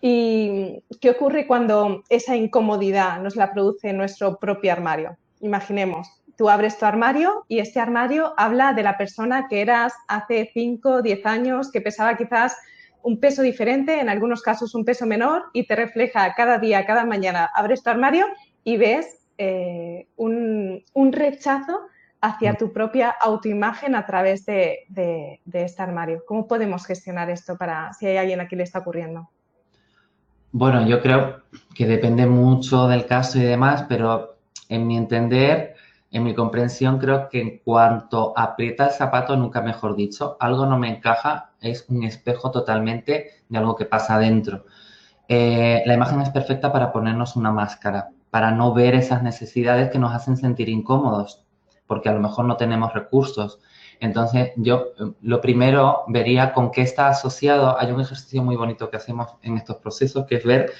¿Y 0.00 0.82
qué 1.00 1.10
ocurre 1.10 1.46
cuando 1.46 2.02
esa 2.08 2.34
incomodidad 2.34 3.20
nos 3.20 3.36
la 3.36 3.52
produce 3.52 3.92
nuestro 3.92 4.36
propio 4.38 4.72
armario? 4.72 5.16
Imaginemos, 5.40 6.19
tú 6.40 6.48
abres 6.48 6.78
tu 6.78 6.86
armario 6.86 7.44
y 7.48 7.58
este 7.58 7.80
armario 7.80 8.32
habla 8.38 8.72
de 8.72 8.82
la 8.82 8.96
persona 8.96 9.46
que 9.46 9.60
eras 9.60 9.92
hace 10.08 10.50
5 10.54 10.90
o 10.90 11.02
10 11.02 11.26
años, 11.26 11.70
que 11.70 11.82
pesaba 11.82 12.16
quizás 12.16 12.56
un 13.02 13.20
peso 13.20 13.42
diferente, 13.42 14.00
en 14.00 14.08
algunos 14.08 14.40
casos 14.40 14.74
un 14.74 14.86
peso 14.86 15.04
menor, 15.04 15.42
y 15.52 15.66
te 15.66 15.76
refleja 15.76 16.32
cada 16.34 16.56
día, 16.56 16.86
cada 16.86 17.04
mañana, 17.04 17.50
abres 17.54 17.82
tu 17.82 17.90
armario 17.90 18.24
y 18.64 18.78
ves 18.78 19.18
eh, 19.36 20.08
un, 20.16 20.82
rechazo 21.12 21.78
hacia 22.22 22.54
tu 22.54 22.72
propia 22.72 23.10
autoimagen 23.10 23.94
a 23.94 24.06
través 24.06 24.46
de, 24.46 24.86
de, 24.88 25.40
este 25.52 25.82
armario. 25.82 26.22
¿Cómo 26.26 26.48
podemos 26.48 26.86
gestionar 26.86 27.28
esto 27.28 27.58
para 27.58 27.92
si 27.92 28.06
hay 28.06 28.16
alguien 28.16 28.40
a 28.40 28.48
quien 28.48 28.60
le 28.60 28.64
está 28.64 28.78
ocurriendo? 28.78 29.28
Bueno, 30.52 30.88
yo 30.88 31.02
creo 31.02 31.42
que 31.74 31.86
depende 31.86 32.24
mucho 32.24 32.88
del 32.88 33.04
caso 33.04 33.38
y 33.38 33.42
demás, 33.42 33.84
pero 33.90 34.38
en 34.70 34.86
mi 34.86 34.96
entender, 34.96 35.74
en 36.10 36.24
mi 36.24 36.34
comprensión, 36.34 36.98
creo 36.98 37.28
que 37.28 37.40
en 37.40 37.58
cuanto 37.58 38.32
aprieta 38.36 38.86
el 38.86 38.92
zapato, 38.92 39.36
nunca 39.36 39.60
mejor 39.60 39.94
dicho, 39.94 40.36
algo 40.40 40.66
no 40.66 40.78
me 40.78 40.88
encaja, 40.88 41.52
es 41.60 41.86
un 41.88 42.02
espejo 42.02 42.50
totalmente 42.50 43.42
de 43.48 43.58
algo 43.58 43.76
que 43.76 43.84
pasa 43.84 44.16
adentro. 44.16 44.64
Eh, 45.28 45.82
la 45.86 45.94
imagen 45.94 46.20
es 46.20 46.30
perfecta 46.30 46.72
para 46.72 46.90
ponernos 46.92 47.36
una 47.36 47.52
máscara, 47.52 48.10
para 48.30 48.50
no 48.50 48.74
ver 48.74 48.94
esas 48.96 49.22
necesidades 49.22 49.90
que 49.90 50.00
nos 50.00 50.12
hacen 50.12 50.36
sentir 50.36 50.68
incómodos, 50.68 51.44
porque 51.86 52.08
a 52.08 52.12
lo 52.12 52.20
mejor 52.20 52.44
no 52.46 52.56
tenemos 52.56 52.92
recursos. 52.92 53.60
Entonces, 54.00 54.52
yo 54.56 54.86
lo 55.20 55.40
primero 55.40 56.04
vería 56.08 56.52
con 56.52 56.70
qué 56.70 56.82
está 56.82 57.08
asociado. 57.08 57.78
Hay 57.78 57.92
un 57.92 58.00
ejercicio 58.00 58.42
muy 58.42 58.56
bonito 58.56 58.90
que 58.90 58.96
hacemos 58.96 59.28
en 59.42 59.56
estos 59.56 59.76
procesos, 59.76 60.26
que 60.26 60.36
es 60.36 60.44
ver 60.44 60.72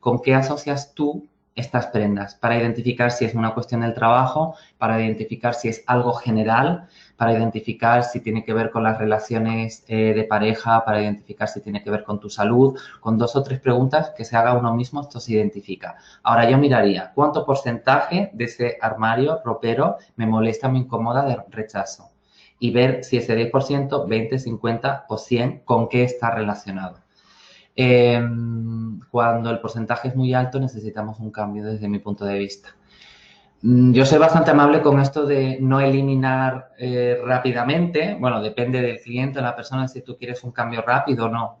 con 0.00 0.20
qué 0.20 0.34
asocias 0.34 0.94
tú 0.94 1.28
estas 1.58 1.88
prendas 1.88 2.34
para 2.34 2.56
identificar 2.56 3.10
si 3.10 3.24
es 3.24 3.34
una 3.34 3.52
cuestión 3.54 3.80
del 3.80 3.94
trabajo, 3.94 4.54
para 4.78 5.00
identificar 5.00 5.54
si 5.54 5.68
es 5.68 5.82
algo 5.86 6.12
general, 6.14 6.88
para 7.16 7.32
identificar 7.32 8.04
si 8.04 8.20
tiene 8.20 8.44
que 8.44 8.52
ver 8.54 8.70
con 8.70 8.84
las 8.84 8.96
relaciones 8.96 9.84
eh, 9.88 10.14
de 10.14 10.24
pareja, 10.24 10.84
para 10.84 11.02
identificar 11.02 11.48
si 11.48 11.60
tiene 11.60 11.82
que 11.82 11.90
ver 11.90 12.04
con 12.04 12.20
tu 12.20 12.30
salud, 12.30 12.78
con 13.00 13.18
dos 13.18 13.34
o 13.34 13.42
tres 13.42 13.60
preguntas 13.60 14.12
que 14.16 14.24
se 14.24 14.36
haga 14.36 14.54
uno 14.54 14.72
mismo, 14.74 15.00
esto 15.00 15.18
se 15.18 15.32
identifica. 15.32 15.96
Ahora 16.22 16.48
yo 16.48 16.56
miraría 16.58 17.12
cuánto 17.14 17.44
porcentaje 17.44 18.30
de 18.32 18.44
ese 18.44 18.78
armario 18.80 19.40
ropero 19.44 19.96
me 20.16 20.26
molesta, 20.26 20.68
me 20.68 20.78
incomoda 20.78 21.24
de 21.24 21.38
rechazo 21.50 22.10
y 22.60 22.70
ver 22.70 23.04
si 23.04 23.16
ese 23.16 23.36
10%, 23.50 24.06
20, 24.08 24.38
50 24.38 25.06
o 25.08 25.18
100 25.18 25.60
con 25.64 25.88
qué 25.88 26.04
está 26.04 26.30
relacionado. 26.30 27.07
Em, 27.80 28.98
cuando 29.08 29.50
el 29.50 29.60
porcentaje 29.60 30.08
es 30.08 30.16
muy 30.16 30.34
alto 30.34 30.58
necesitamos 30.58 31.20
un 31.20 31.30
cambio 31.30 31.64
desde 31.64 31.88
mi 31.88 32.00
punto 32.00 32.24
de 32.24 32.36
vista. 32.36 32.70
Mm, 33.62 33.92
yo 33.92 34.04
soy 34.04 34.18
bastante 34.18 34.50
amable 34.50 34.82
con 34.82 34.98
esto 34.98 35.24
de 35.24 35.58
no 35.60 35.78
eliminar 35.78 36.72
eh, 36.76 37.20
rápidamente. 37.24 38.16
Bueno, 38.18 38.42
depende 38.42 38.82
del 38.82 38.98
cliente, 38.98 39.38
de 39.38 39.44
la 39.44 39.54
persona, 39.54 39.86
si 39.86 40.02
tú 40.02 40.16
quieres 40.16 40.42
un 40.42 40.50
cambio 40.50 40.82
rápido 40.82 41.26
o 41.26 41.28
no. 41.28 41.58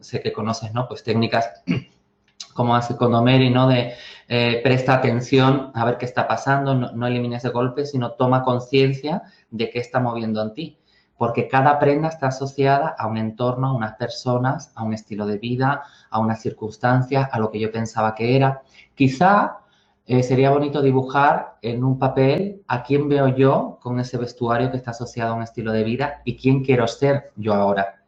Sé 0.00 0.22
que 0.22 0.32
conoces, 0.32 0.72
¿no? 0.72 0.88
Pues 0.88 1.02
técnicas 1.04 1.62
como 2.54 2.74
hace 2.74 2.96
Condomeri, 2.96 3.50
¿no? 3.50 3.68
De 3.68 3.92
eh, 4.28 4.60
presta 4.64 4.94
atención 4.94 5.72
a 5.74 5.84
ver 5.84 5.98
qué 5.98 6.06
está 6.06 6.26
pasando, 6.26 6.74
no, 6.74 6.92
no 6.92 7.06
elimines 7.06 7.42
de 7.42 7.50
golpe, 7.50 7.84
sino 7.84 8.12
toma 8.12 8.42
conciencia 8.42 9.24
de 9.50 9.68
qué 9.68 9.78
está 9.78 10.00
moviendo 10.00 10.40
en 10.40 10.54
ti 10.54 10.78
porque 11.16 11.48
cada 11.48 11.78
prenda 11.78 12.08
está 12.08 12.28
asociada 12.28 12.94
a 12.98 13.06
un 13.06 13.16
entorno, 13.16 13.68
a 13.68 13.72
unas 13.74 13.94
personas, 13.94 14.72
a 14.74 14.82
un 14.82 14.92
estilo 14.92 15.26
de 15.26 15.38
vida, 15.38 15.82
a 16.10 16.18
unas 16.18 16.40
circunstancias, 16.40 17.28
a 17.30 17.38
lo 17.38 17.50
que 17.50 17.60
yo 17.60 17.70
pensaba 17.70 18.14
que 18.14 18.36
era. 18.36 18.62
Quizá 18.94 19.58
eh, 20.06 20.22
sería 20.22 20.50
bonito 20.50 20.82
dibujar 20.82 21.56
en 21.62 21.82
un 21.82 21.98
papel 21.98 22.62
a 22.68 22.82
quién 22.82 23.08
veo 23.08 23.28
yo 23.28 23.78
con 23.80 23.98
ese 24.00 24.18
vestuario 24.18 24.70
que 24.70 24.76
está 24.76 24.90
asociado 24.90 25.32
a 25.32 25.36
un 25.36 25.42
estilo 25.42 25.72
de 25.72 25.84
vida 25.84 26.20
y 26.24 26.36
quién 26.36 26.62
quiero 26.62 26.86
ser 26.86 27.32
yo 27.36 27.54
ahora. 27.54 28.02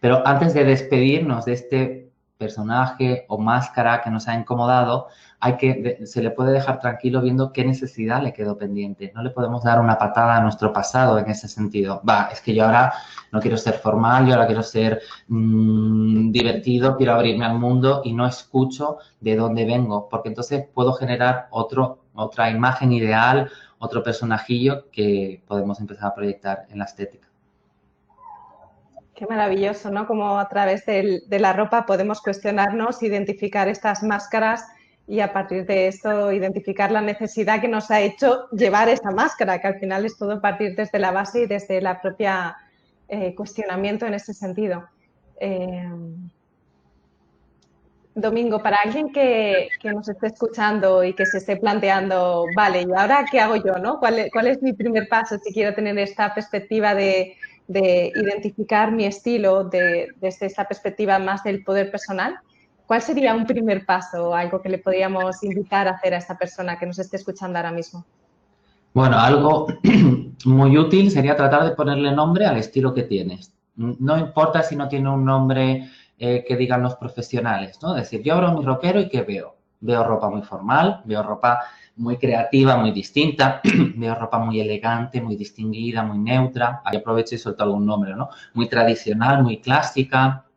Pero 0.00 0.26
antes 0.26 0.52
de 0.52 0.64
despedirnos 0.64 1.44
de 1.44 1.52
este 1.52 2.10
personaje 2.36 3.26
o 3.28 3.38
máscara 3.38 4.02
que 4.02 4.10
nos 4.10 4.26
ha 4.28 4.34
incomodado, 4.34 5.08
hay 5.42 5.56
que, 5.56 6.00
se 6.04 6.22
le 6.22 6.30
puede 6.30 6.52
dejar 6.52 6.80
tranquilo 6.80 7.22
viendo 7.22 7.52
qué 7.52 7.64
necesidad 7.64 8.22
le 8.22 8.34
quedó 8.34 8.58
pendiente. 8.58 9.10
No 9.14 9.22
le 9.22 9.30
podemos 9.30 9.64
dar 9.64 9.80
una 9.80 9.96
patada 9.96 10.36
a 10.36 10.42
nuestro 10.42 10.70
pasado 10.70 11.18
en 11.18 11.30
ese 11.30 11.48
sentido. 11.48 12.02
Va, 12.06 12.28
es 12.30 12.42
que 12.42 12.54
yo 12.54 12.66
ahora 12.66 12.92
no 13.32 13.40
quiero 13.40 13.56
ser 13.56 13.74
formal, 13.74 14.26
yo 14.26 14.34
ahora 14.34 14.46
quiero 14.46 14.62
ser 14.62 15.00
mm, 15.28 16.30
divertido, 16.30 16.94
quiero 16.96 17.14
abrirme 17.14 17.46
al 17.46 17.58
mundo 17.58 18.02
y 18.04 18.12
no 18.12 18.26
escucho 18.26 18.98
de 19.20 19.34
dónde 19.34 19.64
vengo, 19.64 20.10
porque 20.10 20.28
entonces 20.28 20.66
puedo 20.74 20.92
generar 20.92 21.48
otro, 21.50 22.04
otra 22.14 22.50
imagen 22.50 22.92
ideal, 22.92 23.50
otro 23.78 24.02
personajillo 24.02 24.90
que 24.90 25.42
podemos 25.46 25.80
empezar 25.80 26.08
a 26.08 26.14
proyectar 26.14 26.66
en 26.68 26.80
la 26.80 26.84
estética. 26.84 27.28
Qué 29.14 29.26
maravilloso, 29.26 29.90
¿no? 29.90 30.06
Como 30.06 30.38
a 30.38 30.48
través 30.48 30.84
de 30.84 31.38
la 31.38 31.54
ropa 31.54 31.86
podemos 31.86 32.20
cuestionarnos, 32.20 33.02
identificar 33.02 33.68
estas 33.68 34.02
máscaras 34.02 34.66
y 35.10 35.18
a 35.18 35.32
partir 35.32 35.66
de 35.66 35.88
esto 35.88 36.30
identificar 36.30 36.92
la 36.92 37.00
necesidad 37.00 37.60
que 37.60 37.66
nos 37.66 37.90
ha 37.90 38.00
hecho 38.00 38.48
llevar 38.52 38.88
esa 38.88 39.10
máscara, 39.10 39.60
que 39.60 39.66
al 39.66 39.80
final 39.80 40.04
es 40.04 40.16
todo 40.16 40.40
partir 40.40 40.76
desde 40.76 41.00
la 41.00 41.10
base 41.10 41.42
y 41.42 41.46
desde 41.46 41.80
la 41.80 42.00
propia 42.00 42.56
eh, 43.08 43.34
cuestionamiento 43.34 44.06
en 44.06 44.14
ese 44.14 44.32
sentido. 44.32 44.88
Eh, 45.40 45.90
Domingo, 48.14 48.62
para 48.62 48.76
alguien 48.84 49.12
que, 49.12 49.68
nos 49.82 50.08
esté 50.08 50.28
escuchando 50.28 51.02
y 51.02 51.12
que 51.12 51.26
se 51.26 51.38
esté 51.38 51.56
planteando, 51.56 52.46
vale, 52.54 52.82
¿y 52.82 52.92
ahora 52.96 53.24
qué 53.28 53.40
hago 53.40 53.56
yo? 53.56 53.78
No? 53.80 53.98
¿Cuál, 53.98 54.46
es 54.46 54.62
mi 54.62 54.74
primer 54.74 55.08
paso 55.08 55.38
si 55.38 55.52
quiero 55.52 55.74
tener 55.74 55.98
esta 55.98 56.32
perspectiva 56.32 56.94
de, 56.94 57.34
identificar 57.66 58.92
mi 58.92 59.06
estilo 59.06 59.64
desde 59.64 60.46
esta 60.46 60.68
perspectiva 60.68 61.18
más 61.18 61.42
del 61.42 61.64
poder 61.64 61.90
personal? 61.90 62.38
¿Cuál 62.90 63.02
sería 63.02 63.36
un 63.36 63.46
primer 63.46 63.86
paso 63.86 64.30
o 64.30 64.34
algo 64.34 64.60
que 64.60 64.68
le 64.68 64.78
podríamos 64.78 65.44
invitar 65.44 65.86
a 65.86 65.92
hacer 65.92 66.12
a 66.12 66.16
esta 66.16 66.36
persona 66.36 66.76
que 66.76 66.86
nos 66.86 66.98
esté 66.98 67.18
escuchando 67.18 67.56
ahora 67.56 67.70
mismo? 67.70 68.04
Bueno, 68.92 69.16
algo 69.16 69.68
muy 70.44 70.76
útil 70.76 71.08
sería 71.12 71.36
tratar 71.36 71.62
de 71.62 71.76
ponerle 71.76 72.10
nombre 72.10 72.46
al 72.46 72.56
estilo 72.56 72.92
que 72.92 73.04
tienes. 73.04 73.54
No 73.76 74.18
importa 74.18 74.64
si 74.64 74.74
no 74.74 74.88
tiene 74.88 75.08
un 75.08 75.24
nombre 75.24 75.88
eh, 76.18 76.44
que 76.44 76.56
digan 76.56 76.82
los 76.82 76.96
profesionales, 76.96 77.78
¿no? 77.80 77.96
Es 77.96 78.10
decir, 78.10 78.24
yo 78.24 78.34
abro 78.34 78.58
mi 78.58 78.64
rockero 78.64 78.98
y 78.98 79.08
¿qué 79.08 79.22
veo? 79.22 79.54
Veo 79.78 80.02
ropa 80.02 80.28
muy 80.28 80.42
formal, 80.42 81.02
veo 81.04 81.22
ropa 81.22 81.60
muy 81.94 82.16
creativa, 82.16 82.76
muy 82.76 82.90
distinta, 82.90 83.60
veo 83.94 84.16
ropa 84.16 84.40
muy 84.40 84.58
elegante, 84.58 85.20
muy 85.20 85.36
distinguida, 85.36 86.02
muy 86.02 86.18
neutra. 86.18 86.82
Ahí 86.84 86.96
aprovecho 86.96 87.36
y 87.36 87.38
suelto 87.38 87.62
algún 87.62 87.86
nombre, 87.86 88.16
¿no? 88.16 88.30
Muy 88.54 88.68
tradicional, 88.68 89.44
muy 89.44 89.60
clásica. 89.60 90.46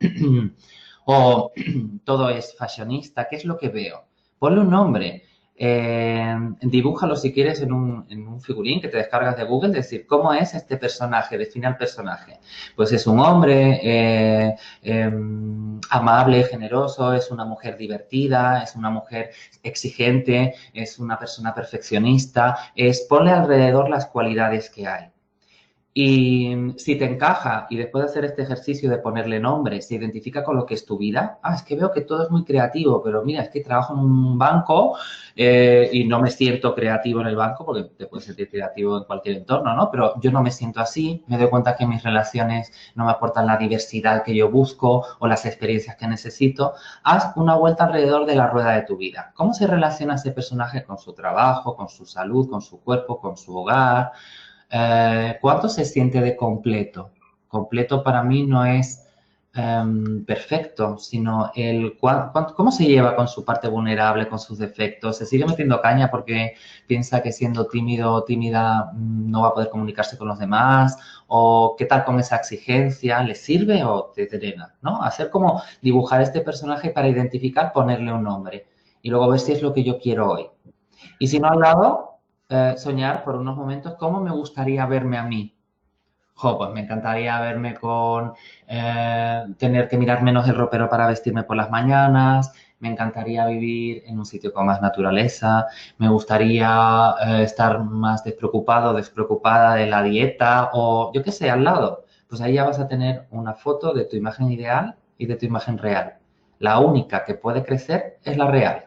o 1.06 1.52
todo 2.04 2.30
es 2.30 2.56
fashionista, 2.56 3.28
¿qué 3.28 3.36
es 3.36 3.44
lo 3.44 3.56
que 3.58 3.68
veo? 3.68 4.04
Ponle 4.38 4.60
un 4.60 4.70
nombre, 4.70 5.24
eh, 5.56 6.36
dibújalo 6.62 7.14
si 7.14 7.32
quieres 7.32 7.62
en 7.62 7.72
un, 7.72 8.40
figurín 8.40 8.80
que 8.80 8.88
te 8.88 8.96
descargas 8.96 9.36
de 9.36 9.44
Google, 9.44 9.72
decir, 9.72 10.06
¿cómo 10.06 10.32
es 10.34 10.54
este 10.54 10.76
personaje? 10.76 11.38
Define 11.38 11.68
al 11.68 11.76
personaje. 11.76 12.40
Pues 12.74 12.92
es 12.92 13.06
un 13.06 13.20
hombre 13.20 13.80
eh, 13.82 14.56
em, 14.82 15.80
amable, 15.90 16.44
generoso, 16.44 17.12
es 17.14 17.30
una 17.30 17.44
mujer 17.44 17.76
divertida, 17.76 18.62
es 18.62 18.74
una 18.74 18.90
mujer 18.90 19.30
exigente, 19.62 20.54
es 20.72 20.98
una 20.98 21.18
persona 21.18 21.54
perfeccionista, 21.54 22.56
es 22.74 23.02
ponle 23.02 23.30
alrededor 23.30 23.88
las 23.88 24.06
cualidades 24.06 24.70
que 24.70 24.86
hay. 24.86 25.13
Y 25.96 26.74
si 26.76 26.96
te 26.96 27.04
encaja 27.04 27.68
y 27.70 27.76
después 27.76 28.02
de 28.04 28.10
hacer 28.10 28.24
este 28.24 28.42
ejercicio 28.42 28.90
de 28.90 28.98
ponerle 28.98 29.38
nombre, 29.38 29.80
se 29.80 29.94
identifica 29.94 30.42
con 30.42 30.56
lo 30.56 30.66
que 30.66 30.74
es 30.74 30.84
tu 30.84 30.98
vida, 30.98 31.38
ah, 31.40 31.54
es 31.54 31.62
que 31.62 31.76
veo 31.76 31.92
que 31.92 32.00
todo 32.00 32.24
es 32.24 32.30
muy 32.32 32.44
creativo, 32.44 33.00
pero 33.00 33.22
mira, 33.22 33.42
es 33.42 33.48
que 33.50 33.60
trabajo 33.60 33.92
en 33.94 34.00
un 34.00 34.36
banco 34.36 34.96
eh, 35.36 35.88
y 35.92 36.02
no 36.02 36.20
me 36.20 36.32
siento 36.32 36.74
creativo 36.74 37.20
en 37.20 37.28
el 37.28 37.36
banco, 37.36 37.64
porque 37.64 37.84
te 37.96 38.06
puedes 38.06 38.24
sentir 38.24 38.50
creativo 38.50 38.98
en 38.98 39.04
cualquier 39.04 39.36
entorno, 39.36 39.72
¿no? 39.76 39.88
Pero 39.92 40.20
yo 40.20 40.32
no 40.32 40.42
me 40.42 40.50
siento 40.50 40.80
así, 40.80 41.22
me 41.28 41.38
doy 41.38 41.48
cuenta 41.48 41.76
que 41.76 41.86
mis 41.86 42.02
relaciones 42.02 42.72
no 42.96 43.04
me 43.04 43.12
aportan 43.12 43.46
la 43.46 43.56
diversidad 43.56 44.24
que 44.24 44.34
yo 44.34 44.50
busco 44.50 45.06
o 45.20 45.28
las 45.28 45.46
experiencias 45.46 45.94
que 45.94 46.08
necesito. 46.08 46.74
Haz 47.04 47.36
una 47.36 47.54
vuelta 47.54 47.84
alrededor 47.84 48.26
de 48.26 48.34
la 48.34 48.48
rueda 48.48 48.72
de 48.72 48.82
tu 48.82 48.96
vida. 48.96 49.32
¿Cómo 49.36 49.54
se 49.54 49.68
relaciona 49.68 50.16
ese 50.16 50.32
personaje 50.32 50.82
con 50.82 50.98
su 50.98 51.12
trabajo, 51.12 51.76
con 51.76 51.88
su 51.88 52.04
salud, 52.04 52.50
con 52.50 52.62
su 52.62 52.80
cuerpo, 52.80 53.20
con 53.20 53.36
su 53.36 53.56
hogar? 53.56 54.10
Eh, 54.70 55.38
¿Cuánto 55.40 55.68
se 55.68 55.84
siente 55.84 56.20
de 56.20 56.36
completo? 56.36 57.10
Completo 57.48 58.02
para 58.02 58.22
mí 58.22 58.44
no 58.46 58.64
es 58.64 59.06
em, 59.54 60.24
perfecto, 60.24 60.98
sino 60.98 61.52
el 61.54 61.96
cómo 62.00 62.72
se 62.72 62.86
lleva 62.86 63.14
con 63.14 63.28
su 63.28 63.44
parte 63.44 63.68
vulnerable, 63.68 64.28
con 64.28 64.38
sus 64.38 64.58
defectos. 64.58 65.18
Se 65.18 65.26
sigue 65.26 65.46
metiendo 65.46 65.80
caña 65.80 66.10
porque 66.10 66.54
piensa 66.88 67.22
que 67.22 67.30
siendo 67.32 67.66
tímido 67.68 68.12
o 68.12 68.24
tímida 68.24 68.90
mm, 68.92 69.30
no 69.30 69.42
va 69.42 69.48
a 69.48 69.54
poder 69.54 69.70
comunicarse 69.70 70.18
con 70.18 70.28
los 70.28 70.38
demás. 70.38 70.96
O 71.28 71.76
qué 71.78 71.86
tal 71.86 72.04
con 72.04 72.18
esa 72.20 72.36
exigencia, 72.36 73.22
¿le 73.22 73.34
sirve 73.34 73.84
o 73.84 74.12
te 74.14 74.26
drena? 74.26 74.74
¿no? 74.82 75.02
Hacer 75.02 75.30
como 75.30 75.62
dibujar 75.82 76.20
este 76.22 76.40
personaje 76.40 76.90
para 76.90 77.08
identificar, 77.08 77.72
ponerle 77.72 78.12
un 78.12 78.24
nombre 78.24 78.66
y 79.04 79.10
luego 79.10 79.28
ver 79.28 79.38
si 79.38 79.52
es 79.52 79.62
lo 79.62 79.72
que 79.72 79.84
yo 79.84 79.98
quiero 80.00 80.30
hoy. 80.30 80.48
Y 81.18 81.28
si 81.28 81.38
no 81.38 81.48
al 81.48 81.60
lado, 81.60 82.13
eh, 82.54 82.78
soñar 82.78 83.24
por 83.24 83.36
unos 83.36 83.56
momentos 83.56 83.94
cómo 83.98 84.20
me 84.20 84.30
gustaría 84.30 84.86
verme 84.86 85.18
a 85.18 85.24
mí. 85.24 85.54
Jo, 86.34 86.58
pues 86.58 86.70
me 86.72 86.80
encantaría 86.80 87.40
verme 87.40 87.74
con 87.74 88.32
eh, 88.66 89.44
tener 89.58 89.88
que 89.88 89.96
mirar 89.98 90.22
menos 90.22 90.48
el 90.48 90.56
ropero 90.56 90.88
para 90.88 91.06
vestirme 91.06 91.44
por 91.44 91.56
las 91.56 91.70
mañanas, 91.70 92.52
me 92.80 92.90
encantaría 92.90 93.46
vivir 93.46 94.02
en 94.06 94.18
un 94.18 94.26
sitio 94.26 94.52
con 94.52 94.66
más 94.66 94.80
naturaleza, 94.82 95.66
me 95.98 96.08
gustaría 96.08 97.14
eh, 97.26 97.42
estar 97.44 97.80
más 97.84 98.24
despreocupado, 98.24 98.94
despreocupada 98.94 99.74
de 99.76 99.86
la 99.86 100.02
dieta 100.02 100.70
o 100.72 101.12
yo 101.14 101.22
qué 101.22 101.32
sé, 101.32 101.50
al 101.50 101.64
lado. 101.64 102.04
Pues 102.28 102.40
ahí 102.40 102.54
ya 102.54 102.64
vas 102.64 102.80
a 102.80 102.88
tener 102.88 103.26
una 103.30 103.54
foto 103.54 103.92
de 103.94 104.04
tu 104.04 104.16
imagen 104.16 104.50
ideal 104.50 104.96
y 105.18 105.26
de 105.26 105.36
tu 105.36 105.46
imagen 105.46 105.78
real. 105.78 106.18
La 106.58 106.78
única 106.80 107.24
que 107.24 107.34
puede 107.34 107.64
crecer 107.64 108.18
es 108.24 108.36
la 108.36 108.46
real. 108.50 108.86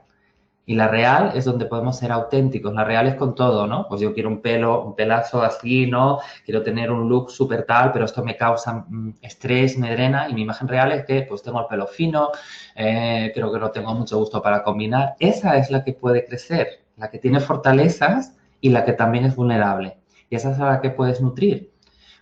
Y 0.70 0.76
la 0.76 0.90
real 0.90 1.32
es 1.34 1.46
donde 1.46 1.66
podemos 1.66 1.98
ser 1.98 2.12
auténticos. 2.12 2.74
La 2.74 2.84
real 2.84 3.08
es 3.08 3.16
con 3.16 3.34
todo, 3.36 3.66
¿no? 3.68 3.88
Pues 3.88 4.02
yo 4.02 4.14
quiero 4.14 4.28
un 4.28 4.42
pelo, 4.42 4.84
un 4.84 4.96
pelazo 4.96 5.42
así, 5.42 5.88
¿no? 5.88 6.20
Quiero 6.44 6.62
tener 6.62 6.92
un 6.92 7.08
look 7.08 7.32
súper 7.32 7.64
tal, 7.66 7.94
pero 7.94 8.04
esto 8.04 8.22
me 8.22 8.36
causa 8.36 8.86
mm, 8.86 9.14
estrés, 9.22 9.78
me 9.78 9.90
drena. 9.94 10.28
Y 10.28 10.34
mi 10.34 10.42
imagen 10.42 10.68
real 10.68 10.92
es 10.92 11.06
que 11.06 11.22
pues 11.22 11.42
tengo 11.42 11.62
el 11.62 11.68
pelo 11.68 11.88
fino, 11.88 12.32
eh, 12.76 13.32
creo 13.34 13.50
que 13.50 13.60
no 13.60 13.72
tengo 13.72 13.94
mucho 13.96 14.18
gusto 14.18 14.42
para 14.42 14.62
combinar. 14.62 15.16
Esa 15.20 15.56
es 15.56 15.72
la 15.72 15.86
que 15.86 15.94
puede 15.94 16.26
crecer, 16.26 16.84
la 16.98 17.10
que 17.10 17.20
tiene 17.20 17.40
fortalezas 17.40 18.36
y 18.60 18.70
la 18.70 18.84
que 18.84 18.92
también 18.92 19.24
es 19.24 19.38
vulnerable. 19.38 19.96
Y 20.30 20.36
esa 20.36 20.52
es 20.52 20.60
la 20.60 20.82
que 20.82 20.90
puedes 20.90 21.22
nutrir. 21.22 21.72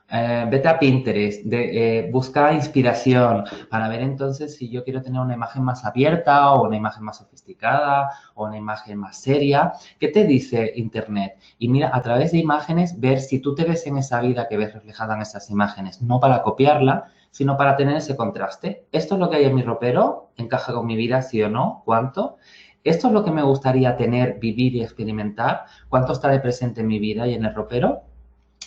Eh, 0.08 0.46
vete 0.52 0.68
a 0.68 0.78
Pinterest, 0.78 1.44
de, 1.46 2.00
eh, 2.00 2.12
busca 2.12 2.54
inspiración 2.54 3.44
para 3.72 3.89
ver 3.89 4.02
entonces 4.02 4.56
si 4.56 4.70
yo 4.70 4.84
quiero 4.84 5.02
tener 5.02 5.20
una 5.20 5.34
imagen 5.34 5.63
más 5.63 5.84
abierta 5.84 6.52
o 6.54 6.68
una 6.68 6.78
imagen 6.78 7.04
más 7.04 7.18
sofisticada 7.18 8.12
o 8.36 8.46
una 8.46 8.58
imagen 8.58 9.00
más 9.00 9.18
seria. 9.18 9.74
¿Qué 10.00 10.10
te 10.10 10.24
dice 10.26 10.74
Internet? 10.76 11.39
Y 11.58 11.70
mira, 11.70 11.89
a 11.91 12.02
través 12.04 12.32
de 12.34 12.38
imágenes, 12.38 13.00
ver 13.00 13.20
si 13.20 13.39
tú 13.39 13.56
te 13.56 13.63
ves 13.63 13.88
en 13.88 13.98
esa 13.98 14.22
vida 14.22 14.48
que 14.48 14.58
ves 14.58 14.74
reflejada 14.74 15.15
en 15.15 15.24
esas 15.24 15.50
imágenes, 15.50 16.02
no 16.02 16.20
para 16.20 16.44
copiarla, 16.44 17.06
sino 17.32 17.58
para 17.58 17.76
tener 17.76 17.98
ese 17.98 18.15
contraste. 18.15 18.86
Esto 18.91 19.15
es 19.15 19.20
lo 19.20 19.30
que 19.30 19.38
hay 19.38 19.46
en 19.46 19.56
mi 19.56 19.63
ropero, 19.63 20.30
encaja 20.38 20.72
con 20.74 20.86
mi 20.86 20.96
vida, 20.96 21.24
sí 21.24 21.41
o 21.41 21.50
no, 21.50 21.82
cuánto. 21.84 22.38
Esto 22.84 23.08
es 23.08 23.13
lo 23.13 23.26
que 23.26 23.32
me 23.32 23.41
gustaría 23.41 23.98
tener, 23.98 24.38
vivir 24.39 24.76
y 24.76 24.84
experimentar. 24.84 25.65
¿Cuánto 25.89 26.13
está 26.13 26.30
de 26.30 26.39
presente 26.39 26.82
en 26.82 26.88
mi 26.88 27.00
vida 27.00 27.28
y 27.28 27.34
en 27.34 27.44
el 27.44 27.56
ropero? 27.56 28.04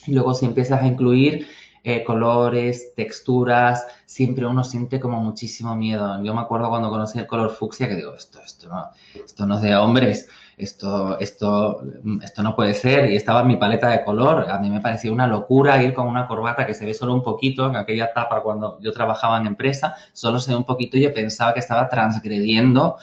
Y 0.09 0.13
luego 0.13 0.33
si 0.33 0.47
empiezas 0.47 0.83
a 0.83 0.87
incluir 0.87 1.47
eh, 1.85 2.03
colores, 2.03 2.95
texturas, 2.97 3.87
siempre 4.07 4.47
uno 4.47 4.65
siente 4.65 4.99
como 4.99 5.21
muchísimo 5.21 5.77
miedo. 5.77 6.23
Yo 6.25 6.35
me 6.35 6.41
acuerdo 6.41 6.71
cuando 6.71 6.89
conocí 6.89 7.19
el 7.19 7.27
color 7.27 7.51
fucsia 7.51 7.89
que 7.89 7.95
digo, 7.95 8.15
esto, 8.15 8.41
esto, 8.45 8.69
no, 8.69 8.91
esto 9.15 9.47
no 9.47 9.57
es 9.57 9.63
de 9.63 9.77
hombres, 9.77 10.29
esto, 10.57 11.19
esto, 11.21 11.83
esto 12.23 12.43
no 12.43 12.57
puede 12.57 12.73
ser. 12.73 13.11
Y 13.11 13.17
estaba 13.17 13.43
en 13.43 13.49
mi 13.49 13.57
paleta 13.57 13.91
de 13.91 14.03
color. 14.03 14.51
A 14.51 14.59
mí 14.59 14.71
me 14.71 14.81
parecía 14.81 15.13
una 15.13 15.27
locura 15.27 15.83
ir 15.83 15.93
con 15.93 16.07
una 16.07 16.27
corbata 16.27 16.67
que 16.67 16.73
se 16.73 16.87
ve 16.87 16.95
solo 16.95 17.13
un 17.13 17.23
poquito. 17.23 17.69
En 17.69 17.77
aquella 17.77 18.07
etapa 18.07 18.43
cuando 18.43 18.81
yo 18.81 18.93
trabajaba 18.93 19.39
en 19.39 19.47
empresa, 19.47 19.95
solo 20.15 20.41
se 20.41 20.53
ve 20.53 20.57
un 20.57 20.65
poquito 20.65 20.97
y 20.97 21.03
yo 21.03 21.13
pensaba 21.13 21.53
que 21.53 21.61
estaba 21.61 21.87
transgrediendo 21.89 22.97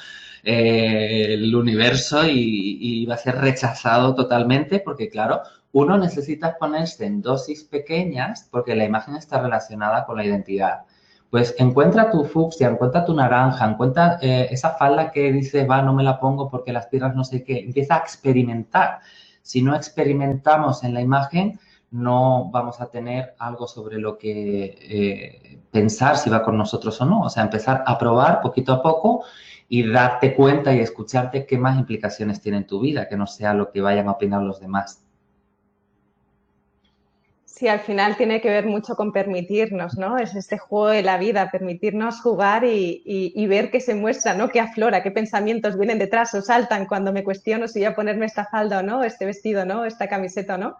eh, 0.47 1.33
el 1.33 1.55
universo 1.55 2.23
y, 2.27 3.01
iba 3.01 3.15
a 3.15 3.17
ser 3.17 3.35
rechazado 3.37 4.13
totalmente 4.13 4.79
porque, 4.79 5.09
claro, 5.09 5.41
uno 5.75 5.97
necesita 5.97 6.57
ponerse 6.57 7.05
en 7.05 7.21
dosis 7.21 7.65
pequeñas 7.65 8.47
porque 8.49 8.77
la 8.77 8.85
imagen 8.85 9.17
está 9.17 9.41
relacionada 9.41 10.05
con 10.05 10.15
la 10.15 10.23
identidad. 10.23 10.83
Pues 11.29 11.53
encuentra 11.57 12.09
tu 12.09 12.23
fucsia, 12.23 12.69
encuentra 12.69 13.03
tu 13.03 13.13
naranja, 13.13 13.69
encuentra 13.69 14.17
eh, 14.21 14.47
esa 14.51 14.69
falda 14.69 15.11
que 15.11 15.33
dice, 15.33 15.65
va, 15.65 15.81
no 15.81 15.93
me 15.93 16.01
la 16.01 16.17
pongo 16.17 16.49
porque 16.49 16.71
las 16.71 16.87
piernas 16.87 17.13
no 17.13 17.25
sé 17.25 17.43
qué. 17.43 17.59
Empieza 17.59 17.95
a 17.95 17.97
experimentar. 17.97 18.99
Si 19.41 19.61
no 19.61 19.75
experimentamos 19.75 20.81
en 20.85 20.93
la 20.93 21.01
imagen, 21.01 21.59
no 21.91 22.49
vamos 22.51 22.79
a 22.79 22.85
tener 22.89 23.35
algo 23.37 23.67
sobre 23.67 23.97
lo 23.97 24.17
que 24.17 24.77
eh, 24.79 25.59
pensar 25.71 26.15
si 26.15 26.29
va 26.29 26.41
con 26.41 26.57
nosotros 26.57 27.01
o 27.01 27.05
no. 27.05 27.23
O 27.23 27.29
sea, 27.29 27.43
empezar 27.43 27.83
a 27.85 27.97
probar 27.97 28.39
poquito 28.39 28.71
a 28.71 28.81
poco 28.81 29.25
y 29.67 29.91
darte 29.91 30.35
cuenta 30.35 30.73
y 30.73 30.79
escucharte 30.79 31.45
qué 31.45 31.57
más 31.57 31.77
implicaciones 31.77 32.39
tiene 32.39 32.59
en 32.59 32.67
tu 32.67 32.79
vida, 32.79 33.09
que 33.09 33.17
no 33.17 33.27
sea 33.27 33.53
lo 33.53 33.71
que 33.71 33.81
vayan 33.81 34.07
a 34.07 34.11
opinar 34.11 34.41
los 34.41 34.61
demás. 34.61 35.04
Sí, 37.55 37.69
al 37.69 37.79
final 37.79 38.17
tiene 38.17 38.41
que 38.41 38.49
ver 38.49 38.65
mucho 38.65 38.97
con 38.97 39.13
permitirnos, 39.13 39.97
¿no? 39.97 40.17
Es 40.17 40.35
este 40.35 40.57
juego 40.57 40.89
de 40.89 41.03
la 41.03 41.17
vida, 41.17 41.49
permitirnos 41.51 42.19
jugar 42.19 42.65
y, 42.65 43.47
ver 43.47 43.71
qué 43.71 43.79
se 43.79 43.95
muestra, 43.95 44.33
¿no? 44.33 44.49
Qué 44.49 44.59
aflora, 44.59 45.01
qué 45.01 45.09
pensamientos 45.09 45.77
vienen 45.77 45.97
detrás 45.97 46.33
o 46.33 46.41
saltan 46.41 46.85
cuando 46.85 47.13
me 47.13 47.23
cuestiono 47.23 47.69
si 47.69 47.79
voy 47.79 47.85
a 47.85 47.95
ponerme 47.95 48.25
esta 48.25 48.45
falda 48.45 48.79
o 48.79 48.83
no, 48.83 49.05
este 49.05 49.25
vestido, 49.25 49.65
¿no? 49.65 49.85
Esta 49.85 50.09
camiseta 50.09 50.57
no. 50.57 50.75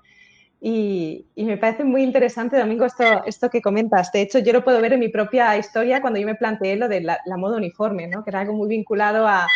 Y, 0.60 1.28
me 1.38 1.56
parece 1.56 1.86
muy 1.86 2.04
interesante, 2.04 2.58
Domingo, 2.58 2.84
esto, 2.84 3.24
esto 3.26 3.50
que 3.50 3.62
comentas. 3.62 4.12
De 4.12 4.22
hecho, 4.22 4.40
yo 4.40 4.52
lo 4.52 4.66
puedo 4.66 4.82
ver 4.82 4.92
en 4.92 5.00
mi 5.00 5.08
propia 5.08 5.58
historia 5.58 6.02
cuando 6.02 6.20
yo 6.20 6.26
me 6.26 6.36
planteé 6.36 6.76
lo 6.76 6.90
de 6.90 7.00
la, 7.00 7.20
la 7.26 7.38
moda 7.38 7.56
uniforme, 7.56 8.08
¿no? 8.08 8.26
Que 8.26 8.32
era 8.32 8.42
algo 8.42 8.52
muy 8.54 8.68
vinculado 8.68 9.26
a, 9.30 9.48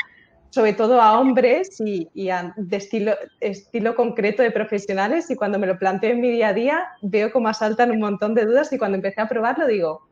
sobre 0.49 0.73
todo 0.73 1.01
a 1.01 1.19
hombres 1.19 1.79
y, 1.79 2.09
de 2.13 2.77
estilo, 2.77 3.15
estilo 3.39 3.95
concreto 3.95 4.41
de 4.41 4.51
profesionales 4.51 5.29
y 5.29 5.35
cuando 5.35 5.59
me 5.59 5.67
lo 5.67 5.77
planteo 5.77 6.11
en 6.11 6.21
mi 6.21 6.31
día 6.31 6.49
a 6.49 6.53
día 6.53 6.87
veo 7.01 7.31
cómo 7.31 7.49
asaltan 7.49 7.91
un 7.91 7.99
montón 7.99 8.33
de 8.33 8.45
dudas 8.45 8.73
y 8.73 8.77
cuando 8.77 8.95
empecé 8.95 9.21
a 9.21 9.29
probarlo 9.29 9.67
digo, 9.67 10.07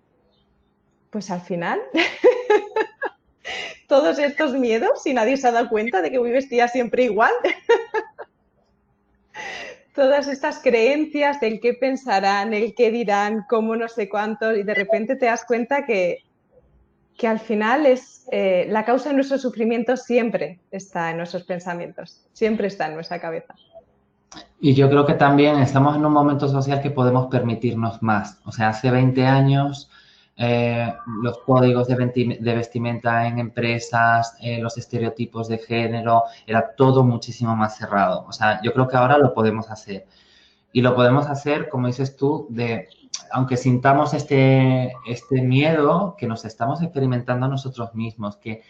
pues 1.10 1.32
al 1.32 1.42
final 1.42 1.80
todos 3.88 4.20
estos 4.20 4.54
miedos 4.54 5.06
y 5.06 5.14
nadie 5.14 5.38
se 5.38 5.48
ha 5.48 5.52
dado 5.52 5.70
cuenta 5.70 6.02
de 6.02 6.12
que 6.12 6.20
voy 6.20 6.32
vestida 6.32 6.68
siempre 6.68 7.04
igual. 7.04 7.32
Todas 9.96 10.28
estas 10.28 10.60
creencias 10.60 11.40
del 11.40 11.60
qué 11.60 11.74
pensarán, 11.74 12.54
el 12.54 12.76
qué 12.76 12.92
dirán, 12.92 13.46
cómo 13.50 13.76
no 13.76 13.88
sé 13.88 14.08
cuánto, 14.08 14.56
y 14.56 14.62
de 14.62 14.76
repente 14.76 15.16
te 15.16 15.26
das 15.26 15.44
cuenta 15.44 15.88
que 15.88 16.20
que 17.18 17.28
al 17.28 17.40
final 17.40 17.86
es 17.86 18.26
eh, 18.32 18.68
la 18.70 18.86
causa 18.86 19.10
de 19.10 19.16
nuestro 19.16 19.38
sufrimiento 19.38 19.98
siempre 19.98 20.60
está 20.72 21.12
en 21.12 21.18
nuestros 21.18 21.44
pensamientos, 21.44 22.22
siempre 22.34 22.68
está 22.68 22.88
en 22.88 22.94
nuestra 22.94 23.20
cabeza. 23.20 23.56
Y 24.60 24.74
yo 24.74 24.90
creo 24.90 25.06
que 25.06 25.14
también 25.14 25.58
estamos 25.58 25.96
en 25.96 26.06
un 26.06 26.14
momento 26.14 26.48
social 26.48 26.82
que 26.82 26.92
podemos 26.92 27.28
permitirnos 27.28 28.02
más. 28.04 28.40
O 28.46 28.52
sea, 28.52 28.70
hace 28.70 28.92
20 28.92 29.26
años 29.26 29.90
eh, 30.36 30.94
los 31.24 31.40
códigos 31.40 31.88
de, 31.88 32.54
vestimenta 32.54 33.26
en 33.26 33.40
empresas, 33.40 34.36
eh, 34.40 34.60
los 34.60 34.78
estereotipos 34.78 35.48
de 35.48 35.58
género, 35.58 36.24
era 36.46 36.76
todo 36.76 37.04
muchísimo 37.04 37.56
más 37.56 37.78
cerrado. 37.78 38.26
O 38.28 38.32
sea, 38.32 38.62
yo 38.62 38.72
creo 38.74 38.88
que 38.88 38.98
ahora 38.98 39.18
lo 39.18 39.34
podemos 39.34 39.72
hacer. 39.72 40.06
Y 40.72 40.82
lo 40.82 40.94
podemos 40.94 41.26
hacer, 41.28 41.70
como 41.70 41.88
dices 41.88 42.16
tú, 42.16 42.46
de 42.50 42.88
aunque 43.32 43.58
sintamos 43.58 44.14
este, 44.14 44.94
este 45.06 45.42
miedo 45.42 46.16
que 46.18 46.28
nos 46.28 46.46
estamos 46.46 46.82
experimentando 46.82 47.48
nosotros 47.48 47.94
mismos, 47.96 48.38
que 48.38 48.64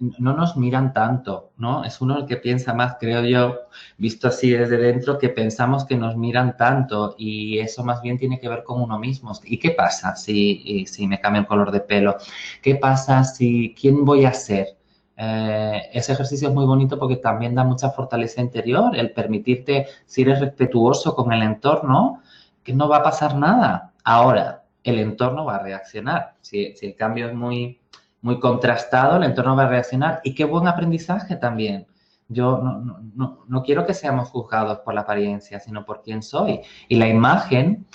no 0.00 0.34
nos 0.34 0.56
miran 0.56 0.94
tanto, 0.94 1.52
¿no? 1.58 1.84
Es 1.84 2.00
uno 2.00 2.16
el 2.18 2.26
que 2.26 2.38
piensa 2.38 2.72
más, 2.72 2.96
creo 2.98 3.22
yo, 3.22 3.60
visto 3.98 4.28
así 4.28 4.50
desde 4.50 4.78
dentro, 4.78 5.18
que 5.18 5.28
pensamos 5.28 5.84
que 5.84 5.96
nos 5.96 6.16
miran 6.16 6.56
tanto 6.56 7.14
y 7.18 7.58
eso 7.58 7.84
más 7.84 8.00
bien 8.00 8.18
tiene 8.18 8.40
que 8.40 8.48
ver 8.48 8.64
con 8.64 8.80
uno 8.80 8.98
mismo. 8.98 9.32
¿Y 9.44 9.58
qué 9.58 9.72
pasa 9.72 10.16
si, 10.16 10.86
si 10.86 11.06
me 11.06 11.20
cambio 11.20 11.42
el 11.42 11.46
color 11.46 11.70
de 11.70 11.80
pelo? 11.80 12.16
¿Qué 12.62 12.76
pasa 12.76 13.24
si, 13.24 13.74
quién 13.78 14.04
voy 14.06 14.24
a 14.24 14.32
ser? 14.32 14.78
Eh, 15.22 15.82
ese 15.92 16.12
ejercicio 16.12 16.48
es 16.48 16.54
muy 16.54 16.64
bonito 16.64 16.98
porque 16.98 17.16
también 17.16 17.54
da 17.54 17.62
mucha 17.62 17.90
fortaleza 17.90 18.40
interior, 18.40 18.96
el 18.96 19.12
permitirte, 19.12 19.86
si 20.06 20.22
eres 20.22 20.40
respetuoso 20.40 21.14
con 21.14 21.30
el 21.30 21.42
entorno, 21.42 22.22
que 22.62 22.72
no 22.72 22.88
va 22.88 22.98
a 22.98 23.02
pasar 23.02 23.36
nada, 23.36 23.89
Ahora, 24.10 24.64
el 24.82 24.98
entorno 24.98 25.44
va 25.44 25.54
a 25.54 25.62
reaccionar. 25.62 26.34
Si, 26.40 26.74
el 26.82 26.96
cambio 26.96 27.28
es 27.28 27.34
muy, 27.34 27.80
muy 28.22 28.40
contrastado, 28.40 29.18
el 29.18 29.22
entorno 29.22 29.54
va 29.54 29.66
a 29.66 29.68
reaccionar. 29.68 30.20
Y 30.24 30.34
qué 30.34 30.44
buen 30.44 30.66
aprendizaje 30.66 31.36
también. 31.36 31.86
Yo 32.26 32.60
no, 32.60 33.62
quiero 33.62 33.86
que 33.86 33.94
seamos 33.94 34.30
juzgados 34.30 34.80
por 34.80 34.94
la 34.94 35.02
apariencia, 35.02 35.60
sino 35.60 35.84
por 35.84 36.02
quién 36.02 36.24
soy. 36.24 36.60
Y 36.88 36.96
la 36.96 37.06
imagen 37.06 37.86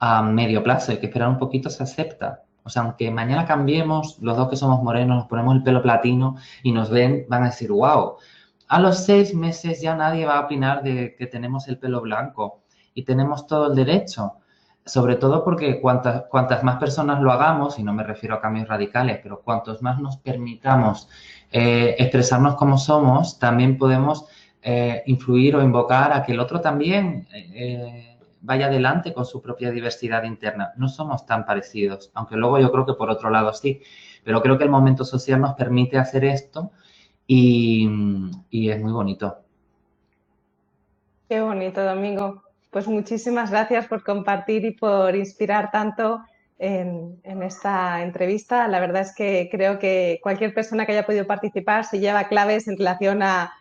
a 0.00 0.20
medio 0.22 0.64
plazo, 0.64 0.90
hay 0.90 0.98
que 0.98 1.06
esperar 1.06 1.28
un 1.28 1.38
poquito, 1.38 1.70
se 1.70 1.84
acepta. 1.84 2.42
O 2.64 2.68
sea, 2.68 2.82
aunque 2.82 3.12
mañana 3.12 3.46
cambiemos, 3.46 4.18
los 4.20 4.36
dos 4.36 4.48
que 4.48 4.56
somos 4.56 4.82
morenos, 4.82 5.16
nos 5.16 5.26
ponemos 5.28 5.54
el 5.54 5.62
pelo 5.62 5.80
platino 5.80 6.38
y 6.64 6.72
nos 6.72 6.90
ven, 6.90 7.24
van 7.28 7.44
a 7.44 7.46
decir, 7.46 7.70
wow. 7.70 8.16
A 8.66 8.80
los 8.80 9.04
seis 9.04 9.32
meses 9.32 9.80
ya 9.80 9.94
nadie 9.94 10.26
va 10.26 10.38
a 10.38 10.40
opinar 10.40 10.82
de 10.82 11.14
que 11.14 11.28
tenemos 11.28 11.68
el 11.68 11.78
pelo 11.78 12.00
blanco 12.00 12.64
y 12.94 13.04
tenemos 13.04 13.46
todo 13.46 13.68
el 13.68 13.76
derecho 13.76 14.38
sobre 14.84 15.16
todo 15.16 15.44
porque 15.44 15.80
cuantas, 15.80 16.24
cuantas 16.28 16.64
más 16.64 16.78
personas 16.78 17.20
lo 17.20 17.30
hagamos, 17.30 17.78
y 17.78 17.82
no 17.82 17.92
me 17.92 18.02
refiero 18.02 18.34
a 18.34 18.40
cambios 18.40 18.68
radicales, 18.68 19.20
pero 19.22 19.40
cuantos 19.40 19.82
más 19.82 20.00
nos 20.00 20.16
permitamos 20.16 21.08
eh, 21.50 21.94
expresarnos 21.98 22.56
como 22.56 22.78
somos, 22.78 23.38
también 23.38 23.78
podemos 23.78 24.26
eh, 24.62 25.02
influir 25.06 25.56
o 25.56 25.62
invocar 25.62 26.12
a 26.12 26.24
que 26.24 26.32
el 26.32 26.40
otro 26.40 26.60
también 26.60 27.28
eh, 27.32 28.18
vaya 28.40 28.66
adelante 28.66 29.12
con 29.12 29.24
su 29.24 29.40
propia 29.40 29.70
diversidad 29.70 30.24
interna. 30.24 30.72
No 30.76 30.88
somos 30.88 31.26
tan 31.26 31.46
parecidos, 31.46 32.10
aunque 32.14 32.36
luego 32.36 32.58
yo 32.58 32.72
creo 32.72 32.86
que 32.86 32.94
por 32.94 33.10
otro 33.10 33.30
lado 33.30 33.52
sí, 33.52 33.80
pero 34.24 34.42
creo 34.42 34.58
que 34.58 34.64
el 34.64 34.70
momento 34.70 35.04
social 35.04 35.40
nos 35.40 35.54
permite 35.54 35.98
hacer 35.98 36.24
esto 36.24 36.72
y, 37.26 37.88
y 38.50 38.70
es 38.70 38.80
muy 38.80 38.92
bonito. 38.92 39.38
Qué 41.28 41.40
bonito, 41.40 41.82
Domingo. 41.84 42.42
Pues 42.72 42.88
muchísimas 42.88 43.50
gracias 43.50 43.86
por 43.86 44.02
compartir 44.02 44.64
y 44.64 44.70
por 44.70 45.14
inspirar 45.14 45.70
tanto 45.70 46.24
en, 46.58 47.20
esta 47.22 48.02
entrevista. 48.02 48.66
La 48.66 48.80
verdad 48.80 49.02
es 49.02 49.14
que 49.14 49.50
creo 49.52 49.78
que 49.78 50.20
cualquier 50.22 50.54
persona 50.54 50.86
que 50.86 50.92
haya 50.92 51.04
podido 51.04 51.26
participar 51.26 51.84
se 51.84 52.00
lleva 52.00 52.28
claves 52.28 52.68
en 52.68 52.78
relación 52.78 53.22
a, 53.22 53.52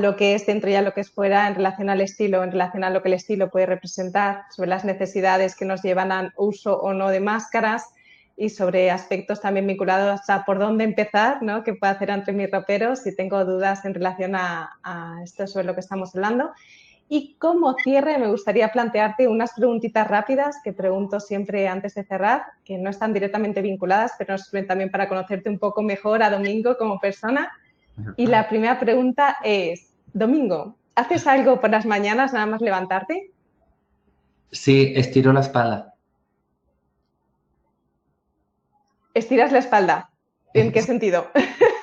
lo 0.00 0.16
que 0.16 0.34
es 0.34 0.46
dentro 0.46 0.70
y 0.70 0.74
a 0.74 0.80
lo 0.80 0.94
que 0.94 1.02
es 1.02 1.10
fuera, 1.10 1.46
en 1.48 1.54
relación 1.54 1.90
al 1.90 2.00
estilo, 2.00 2.42
en 2.42 2.50
relación 2.50 2.82
a 2.82 2.88
lo 2.88 3.02
que 3.02 3.08
el 3.08 3.14
estilo 3.14 3.50
puede 3.50 3.66
representar, 3.66 4.44
sobre 4.50 4.70
las 4.70 4.86
necesidades 4.86 5.54
que 5.54 5.66
nos 5.66 5.82
llevan 5.82 6.10
al 6.10 6.32
uso 6.38 6.80
o 6.80 6.94
no 6.94 7.10
de 7.10 7.20
máscaras 7.20 7.84
y 8.38 8.48
sobre 8.48 8.90
aspectos 8.90 9.42
también 9.42 9.66
vinculados 9.66 10.30
a 10.30 10.46
por 10.46 10.58
dónde 10.58 10.84
empezar, 10.84 11.42
¿no? 11.42 11.62
¿Qué 11.62 11.74
puedo 11.74 11.92
hacer 11.92 12.08
entre 12.08 12.32
mis 12.32 12.50
raperos 12.50 13.00
si 13.00 13.14
tengo 13.14 13.44
dudas 13.44 13.84
en 13.84 13.92
relación 13.92 14.34
a 14.34 15.20
esto 15.22 15.46
sobre 15.46 15.66
lo 15.66 15.74
que 15.74 15.80
estamos 15.80 16.16
hablando? 16.16 16.52
Y 17.08 17.36
como 17.38 17.74
cierre, 17.74 18.18
me 18.18 18.28
gustaría 18.28 18.72
plantearte 18.72 19.28
unas 19.28 19.52
preguntitas 19.54 20.08
rápidas 20.08 20.56
que 20.64 20.72
pregunto 20.72 21.20
siempre 21.20 21.68
antes 21.68 21.94
de 21.94 22.04
cerrar, 22.04 22.42
que 22.64 22.78
no 22.78 22.90
están 22.90 23.12
directamente 23.12 23.62
vinculadas, 23.62 24.12
pero 24.18 24.34
nos 24.34 24.46
sirven 24.46 24.66
también 24.66 24.90
para 24.90 25.08
conocerte 25.08 25.48
un 25.48 25.58
poco 25.58 25.82
mejor 25.82 26.22
a 26.22 26.30
Domingo 26.30 26.76
como 26.76 26.98
persona. 26.98 27.52
Y 28.16 28.26
la 28.26 28.48
primera 28.48 28.78
pregunta 28.80 29.36
es, 29.44 29.94
Domingo, 30.12 30.76
¿haces 30.96 31.26
algo 31.26 31.60
por 31.60 31.70
las 31.70 31.86
mañanas 31.86 32.32
nada 32.32 32.46
más 32.46 32.60
levantarte? 32.60 33.30
Sí, 34.50 34.92
estiro 34.96 35.32
la 35.32 35.40
espalda. 35.40 35.94
¿Estiras 39.14 39.52
la 39.52 39.58
espalda? 39.58 40.10
¿En 40.52 40.72
qué 40.72 40.82
sentido? 40.82 41.30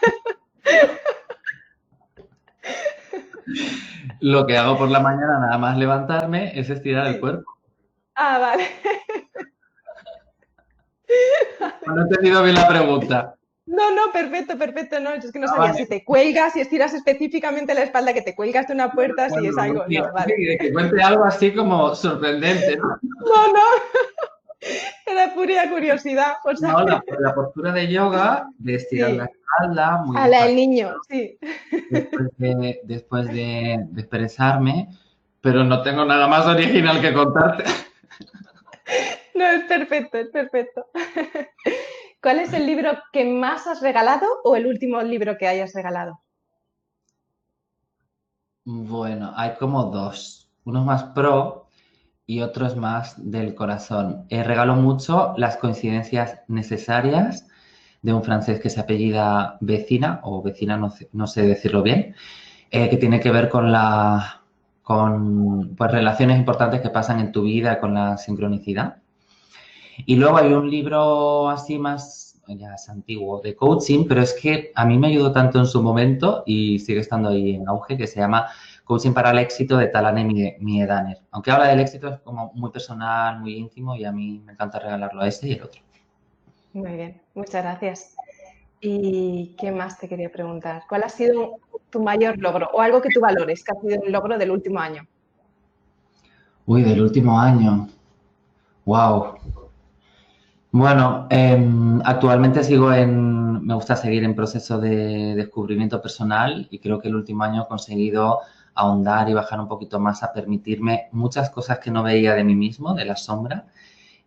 Lo 4.24 4.48
que 4.48 4.58
hago 4.58 4.78
por 4.78 4.90
la 4.90 5.02
mañana, 5.02 5.38
nada 5.38 5.58
más 5.58 5.78
levantarme, 5.78 6.58
es 6.58 6.70
estirar 6.70 7.08
el 7.08 7.20
cuerpo. 7.20 7.58
Ah, 8.16 8.40
vale. 8.40 8.68
No 11.86 11.98
he 11.98 12.02
entendido 12.04 12.42
bien 12.42 12.56
la 12.56 12.66
pregunta. 12.66 13.36
No, 13.66 13.94
no, 13.94 14.14
perfecto, 14.14 14.58
perfecto. 14.58 15.02
No, 15.02 15.10
es 15.10 15.30
que 15.30 15.40
no 15.40 15.48
ah, 15.48 15.56
sabía 15.56 15.74
si 15.74 15.86
te 15.88 16.06
cuelgas, 16.06 16.54
si 16.54 16.62
estiras 16.62 16.94
específicamente 16.94 17.74
la 17.74 17.84
espalda, 17.84 18.14
que 18.14 18.22
te 18.22 18.34
cuelgas 18.34 18.68
de 18.70 18.76
una 18.76 18.94
puerta, 18.94 19.30
si 19.30 19.46
es 19.46 19.58
algo. 19.58 19.84
no, 19.90 20.14
vale. 20.14 20.34
Sí, 20.38 20.58
que 20.58 20.72
cuente 20.72 21.04
algo 21.04 21.26
así 21.26 21.54
como 21.54 21.94
sorprendente, 21.94 22.78
¿no? 22.78 22.98
No, 23.02 23.48
no. 23.52 23.60
Era 25.06 25.34
pura 25.34 25.69
curiosidad. 25.69 26.34
No, 26.62 26.86
la, 26.86 27.36
postura 27.36 27.71
de 27.71 27.88
yoga, 27.88 28.47
de 28.58 28.76
estirar 28.76 29.12
la 29.12 29.26
espalda. 29.26 30.04
Muy 30.06 30.17
a 30.17 30.28
la 30.28 30.45
del 30.45 30.56
niño, 30.56 30.95
sí. 31.08 31.38
Después 32.84 33.28
de, 33.28 33.86
expresarme, 33.97 34.89
pero 35.41 35.63
no 35.63 35.82
tengo 35.82 36.06
nada 36.06 36.28
más 36.28 36.45
original 36.45 37.02
que 37.02 37.13
contarte. 37.13 37.63
No, 39.36 39.47
es 39.47 39.63
perfecto, 39.63 40.19
es 40.19 40.28
perfecto. 40.30 40.86
¿Cuál 42.21 42.39
es 42.39 42.54
el 42.54 42.67
libro 42.67 42.91
que 43.12 43.26
más 43.26 43.65
has 43.65 43.82
regalado 43.82 44.28
o 44.43 44.56
el 44.56 44.67
último 44.67 45.02
libro 45.02 45.39
que 45.39 45.47
hayas 45.47 45.73
regalado? 45.73 46.21
Bueno, 48.63 49.34
hay 49.36 49.56
como 49.56 49.86
dos. 49.86 50.52
Uno 50.65 50.84
más 50.84 51.04
pro, 51.15 51.62
y 52.26 52.42
otros 52.42 52.76
más 52.76 53.16
del 53.18 53.54
corazón. 53.56 54.26
Eh, 54.30 54.44
regalo 54.44 54.76
mucho 54.76 55.34
las 55.38 55.58
coincidencias 55.58 56.40
necesarias 56.48 57.48
de 58.02 58.14
un 58.14 58.24
francés 58.24 58.60
que 58.60 58.70
se 58.70 58.80
apellida 58.80 59.58
Vecina, 59.62 60.20
o 60.24 60.42
Vecina, 60.42 60.78
no 60.78 61.28
sé, 61.28 61.42
decirlo 61.44 61.82
bien, 61.84 62.16
eh, 62.72 62.90
que 62.90 62.98
tiene 62.98 63.20
que 63.20 63.32
ver 63.32 63.50
con 63.50 63.72
la 63.72 64.42
con 64.84 65.76
pues, 65.76 65.92
relaciones 65.92 66.38
importantes 66.38 66.82
que 66.82 66.90
pasan 66.90 67.20
en 67.20 67.32
tu 67.32 67.44
vida 67.44 67.80
con 67.80 67.94
la 67.94 68.18
sincronicidad. 68.18 68.98
Y 70.06 70.18
luego 70.18 70.38
hay 70.38 70.52
un 70.54 70.70
libro 70.70 71.50
así 71.50 71.80
más, 71.80 72.42
ya 72.48 72.76
antiguo, 72.90 73.42
de 73.42 73.56
coaching, 73.56 74.06
pero 74.08 74.22
es 74.22 74.34
que 74.34 74.72
a 74.76 74.86
mí 74.86 74.98
me 74.98 75.08
ayudó 75.08 75.32
tanto 75.32 75.60
en 75.60 75.66
su 75.66 75.82
momento 75.82 76.44
y 76.46 76.80
sigue 76.80 77.00
estando 77.00 77.30
ahí 77.30 77.56
en 77.56 77.68
auge, 77.70 77.98
que 77.98 78.08
se 78.08 78.20
llama 78.20 78.48
Coaching 78.84 79.13
para 79.13 79.32
el 79.32 79.39
éxito 79.39 79.78
de 79.78 79.88
Talane 79.88 80.26
Miedaner. 80.60 81.19
Aunque 81.32 81.52
habla 81.52 81.67
del 81.67 81.80
éxito 81.80 82.10
es 82.10 82.19
como 82.19 82.52
muy 82.54 82.72
personal, 82.72 83.39
muy 83.39 83.56
íntimo 83.56 83.96
y 83.96 84.04
a 84.04 84.12
mí 84.12 84.41
me 84.46 84.54
encanta 84.54 84.80
regalarlo 84.80 85.22
a 85.22 85.28
ese 85.28 85.48
y 85.48 85.54
el 85.54 85.63
otro. 85.63 85.82
Muy 86.74 86.91
bien, 86.91 87.22
muchas 87.34 87.63
gracias. 87.63 88.15
¿Y 88.82 89.56
qué 89.58 89.72
más 89.72 89.98
te 90.00 90.10
quería 90.10 90.30
preguntar? 90.30 90.84
¿Cuál 90.89 91.04
ha 91.04 91.10
sido 91.10 91.60
tu 91.89 92.02
mayor 92.02 92.38
logro 92.39 92.69
o 92.74 92.82
algo 92.82 93.02
que 93.02 93.10
tú 93.13 93.22
valores 93.22 93.63
que 93.63 93.72
ha 93.72 93.80
sido 93.80 94.04
el 94.04 94.12
logro 94.12 94.38
del 94.38 94.52
último 94.52 94.80
año? 94.80 95.08
Uy, 96.65 96.82
del 96.82 97.02
último 97.02 97.39
año. 97.39 97.88
Wow. 98.86 99.36
Bueno, 100.72 101.28
em, 101.30 102.02
actualmente 102.04 102.63
sigo 102.63 102.91
en, 102.91 103.63
me 103.65 103.76
gusta 103.76 103.96
seguir 103.96 104.24
en 104.24 104.36
proceso 104.36 104.80
de 104.80 105.36
descubrimiento 105.36 106.02
personal 106.02 106.67
y 106.72 106.80
creo 106.80 107.00
que 107.00 107.10
el 107.10 107.15
último 107.15 107.43
año 107.43 107.63
he 107.63 107.67
conseguido 107.67 108.39
ahondar 108.76 109.30
y 109.30 109.34
bajar 109.34 109.60
un 109.60 109.68
poquito 109.68 110.00
más 110.00 110.24
a 110.24 110.34
permitirme 110.34 111.10
muchas 111.12 111.50
cosas 111.50 111.80
que 111.80 111.92
no 111.92 112.04
veía 112.04 112.34
de 112.34 112.44
mí 112.44 112.56
mismo, 112.56 112.94
de 112.94 113.06
la 113.06 113.16
sombra, 113.16 113.68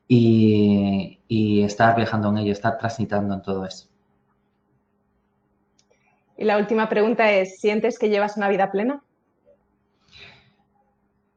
y, 0.08 1.18
y 1.28 1.62
estar 1.62 1.96
viajando 1.96 2.28
en 2.30 2.38
ello, 2.38 2.52
estar 2.52 2.78
transitando 2.78 3.34
en 3.34 3.42
todo 3.42 3.64
eso. 3.66 3.88
Y 6.36 6.44
la 6.44 6.58
última 6.58 6.88
pregunta 6.88 7.30
es, 7.32 7.60
¿sientes 7.60 7.98
que 7.98 8.08
llevas 8.08 8.36
una 8.36 8.48
vida 8.48 8.70
plena? 8.70 9.02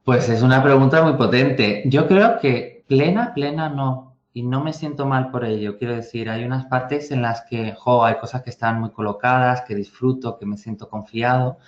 Pues 0.04 0.28
es 0.28 0.42
una 0.42 0.62
pregunta 0.64 1.02
muy 1.04 1.14
potente. 1.14 1.84
Yo 1.86 2.08
creo 2.08 2.40
que 2.40 2.84
plena, 2.88 3.34
plena 3.34 3.70
no. 3.70 4.18
Y 4.34 4.44
no 4.44 4.64
me 4.64 4.74
siento 4.74 5.06
mal 5.06 5.32
por 5.32 5.46
ello. 5.46 5.78
Quiero 5.78 5.96
decir, 5.96 6.30
hay 6.30 6.44
unas 6.44 6.66
partes 6.66 7.12
en 7.12 7.22
las 7.22 7.42
que, 7.44 7.74
jo, 7.74 8.04
hay 8.04 8.16
cosas 8.18 8.42
que 8.44 8.50
están 8.50 8.80
muy 8.80 8.92
colocadas, 8.92 9.62
que 9.62 9.76
disfruto, 9.76 10.38
que 10.38 10.46
me 10.46 10.58
siento 10.58 10.90
confiado, 10.90 11.60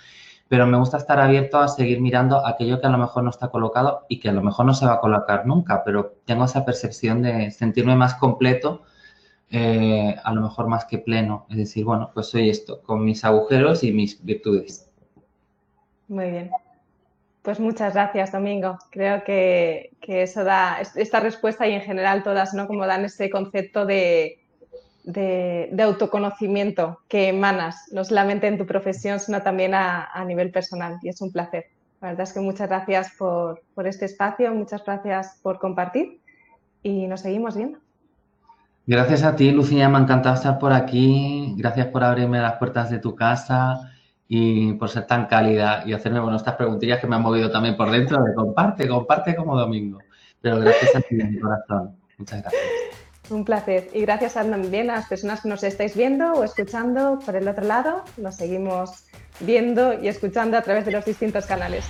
pero 0.52 0.66
me 0.66 0.76
gusta 0.76 0.98
estar 0.98 1.18
abierto 1.18 1.58
a 1.60 1.66
seguir 1.66 2.02
mirando 2.02 2.46
aquello 2.46 2.78
que 2.78 2.86
a 2.86 2.90
lo 2.90 2.98
mejor 2.98 3.24
no 3.24 3.30
está 3.30 3.48
colocado 3.48 4.04
y 4.10 4.20
que 4.20 4.28
a 4.28 4.32
lo 4.32 4.42
mejor 4.42 4.66
no 4.66 4.74
se 4.74 4.84
va 4.84 4.92
a 4.92 5.00
colocar 5.00 5.46
nunca, 5.46 5.82
pero 5.82 6.16
tengo 6.26 6.44
esa 6.44 6.66
percepción 6.66 7.22
de 7.22 7.50
sentirme 7.50 7.96
más 7.96 8.16
completo 8.16 8.82
eh, 9.50 10.14
a 10.22 10.34
lo 10.34 10.42
mejor 10.42 10.68
más 10.68 10.84
que 10.84 10.98
pleno. 10.98 11.46
Es 11.48 11.56
decir, 11.56 11.86
bueno, 11.86 12.10
pues 12.12 12.26
soy 12.26 12.50
esto, 12.50 12.82
con 12.82 13.02
mis 13.02 13.24
agujeros 13.24 13.82
y 13.82 13.92
mis 13.92 14.22
virtudes. 14.22 14.90
Muy 16.08 16.30
bien. 16.30 16.50
Pues 17.40 17.58
muchas 17.58 17.94
gracias, 17.94 18.32
Domingo. 18.32 18.76
Creo 18.90 19.24
que, 19.24 19.92
eso 20.06 20.44
da, 20.44 20.82
esta 20.82 21.20
respuesta 21.20 21.66
y 21.66 21.72
en 21.72 21.80
general 21.80 22.22
todas, 22.22 22.52
¿no? 22.52 22.66
Como 22.66 22.86
dan 22.86 23.06
ese 23.06 23.30
concepto 23.30 23.86
de, 23.86 24.41
de, 25.04 25.74
autoconocimiento 25.82 27.00
que 27.08 27.28
emanas, 27.28 27.88
no 27.92 28.04
solamente 28.04 28.46
en 28.46 28.58
tu 28.58 28.66
profesión, 28.66 29.20
sino 29.20 29.42
también 29.42 29.74
a, 29.74 30.24
nivel 30.26 30.50
personal. 30.50 30.98
Y 31.02 31.08
es 31.08 31.20
un 31.20 31.32
placer. 31.32 31.66
La 32.00 32.08
verdad 32.08 32.24
es 32.24 32.32
que 32.32 32.40
muchas 32.40 32.68
gracias 32.68 33.12
por, 33.16 33.62
por 33.74 33.86
este 33.86 34.06
espacio, 34.06 34.52
muchas 34.54 34.84
gracias 34.84 35.38
por 35.42 35.58
compartir 35.58 36.20
y 36.82 37.06
nos 37.06 37.20
seguimos 37.20 37.56
viendo. 37.56 37.78
Gracias 38.86 39.22
a 39.22 39.36
ti, 39.36 39.52
Lucía, 39.52 39.88
me 39.88 39.98
ha 39.98 40.00
encantado 40.00 40.34
estar 40.34 40.58
por 40.58 40.72
aquí. 40.72 41.54
Gracias 41.56 41.86
por 41.86 42.02
abrirme 42.02 42.40
las 42.40 42.54
puertas 42.54 42.90
de 42.90 42.98
tu 42.98 43.14
casa 43.14 43.92
y 44.26 44.72
por 44.74 44.88
ser 44.88 45.06
tan 45.06 45.26
cálida 45.26 45.84
y 45.86 45.92
hacerme 45.92 46.18
bueno, 46.18 46.36
estas 46.36 46.56
preguntillas 46.56 46.98
que 46.98 47.06
me 47.06 47.16
han 47.16 47.22
movido 47.22 47.50
también 47.50 47.76
por 47.76 47.90
dentro 47.90 48.22
de 48.22 48.34
comparte, 48.34 48.88
comparte 48.88 49.36
como 49.36 49.56
domingo. 49.56 49.98
Pero 50.40 50.58
gracias 50.58 50.96
a 50.96 51.00
ti, 51.00 51.14
mi 51.14 51.38
corazón. 51.38 51.96
Muchas 52.18 52.40
gracias. 52.40 52.81
Un 53.30 53.44
placer. 53.44 53.88
Y 53.92 54.00
gracias 54.02 54.34
también 54.34 54.90
a 54.90 54.96
las 54.96 55.06
personas 55.06 55.40
que 55.40 55.48
nos 55.48 55.62
estáis 55.62 55.96
viendo 55.96 56.32
o 56.32 56.44
escuchando 56.44 57.18
por 57.24 57.36
el 57.36 57.48
otro 57.48 57.64
lado. 57.64 58.04
Nos 58.16 58.36
seguimos 58.36 59.04
viendo 59.40 59.94
y 60.00 60.08
escuchando 60.08 60.56
a 60.56 60.62
través 60.62 60.84
de 60.84 60.92
los 60.92 61.04
distintos 61.04 61.46
canales. 61.46 61.84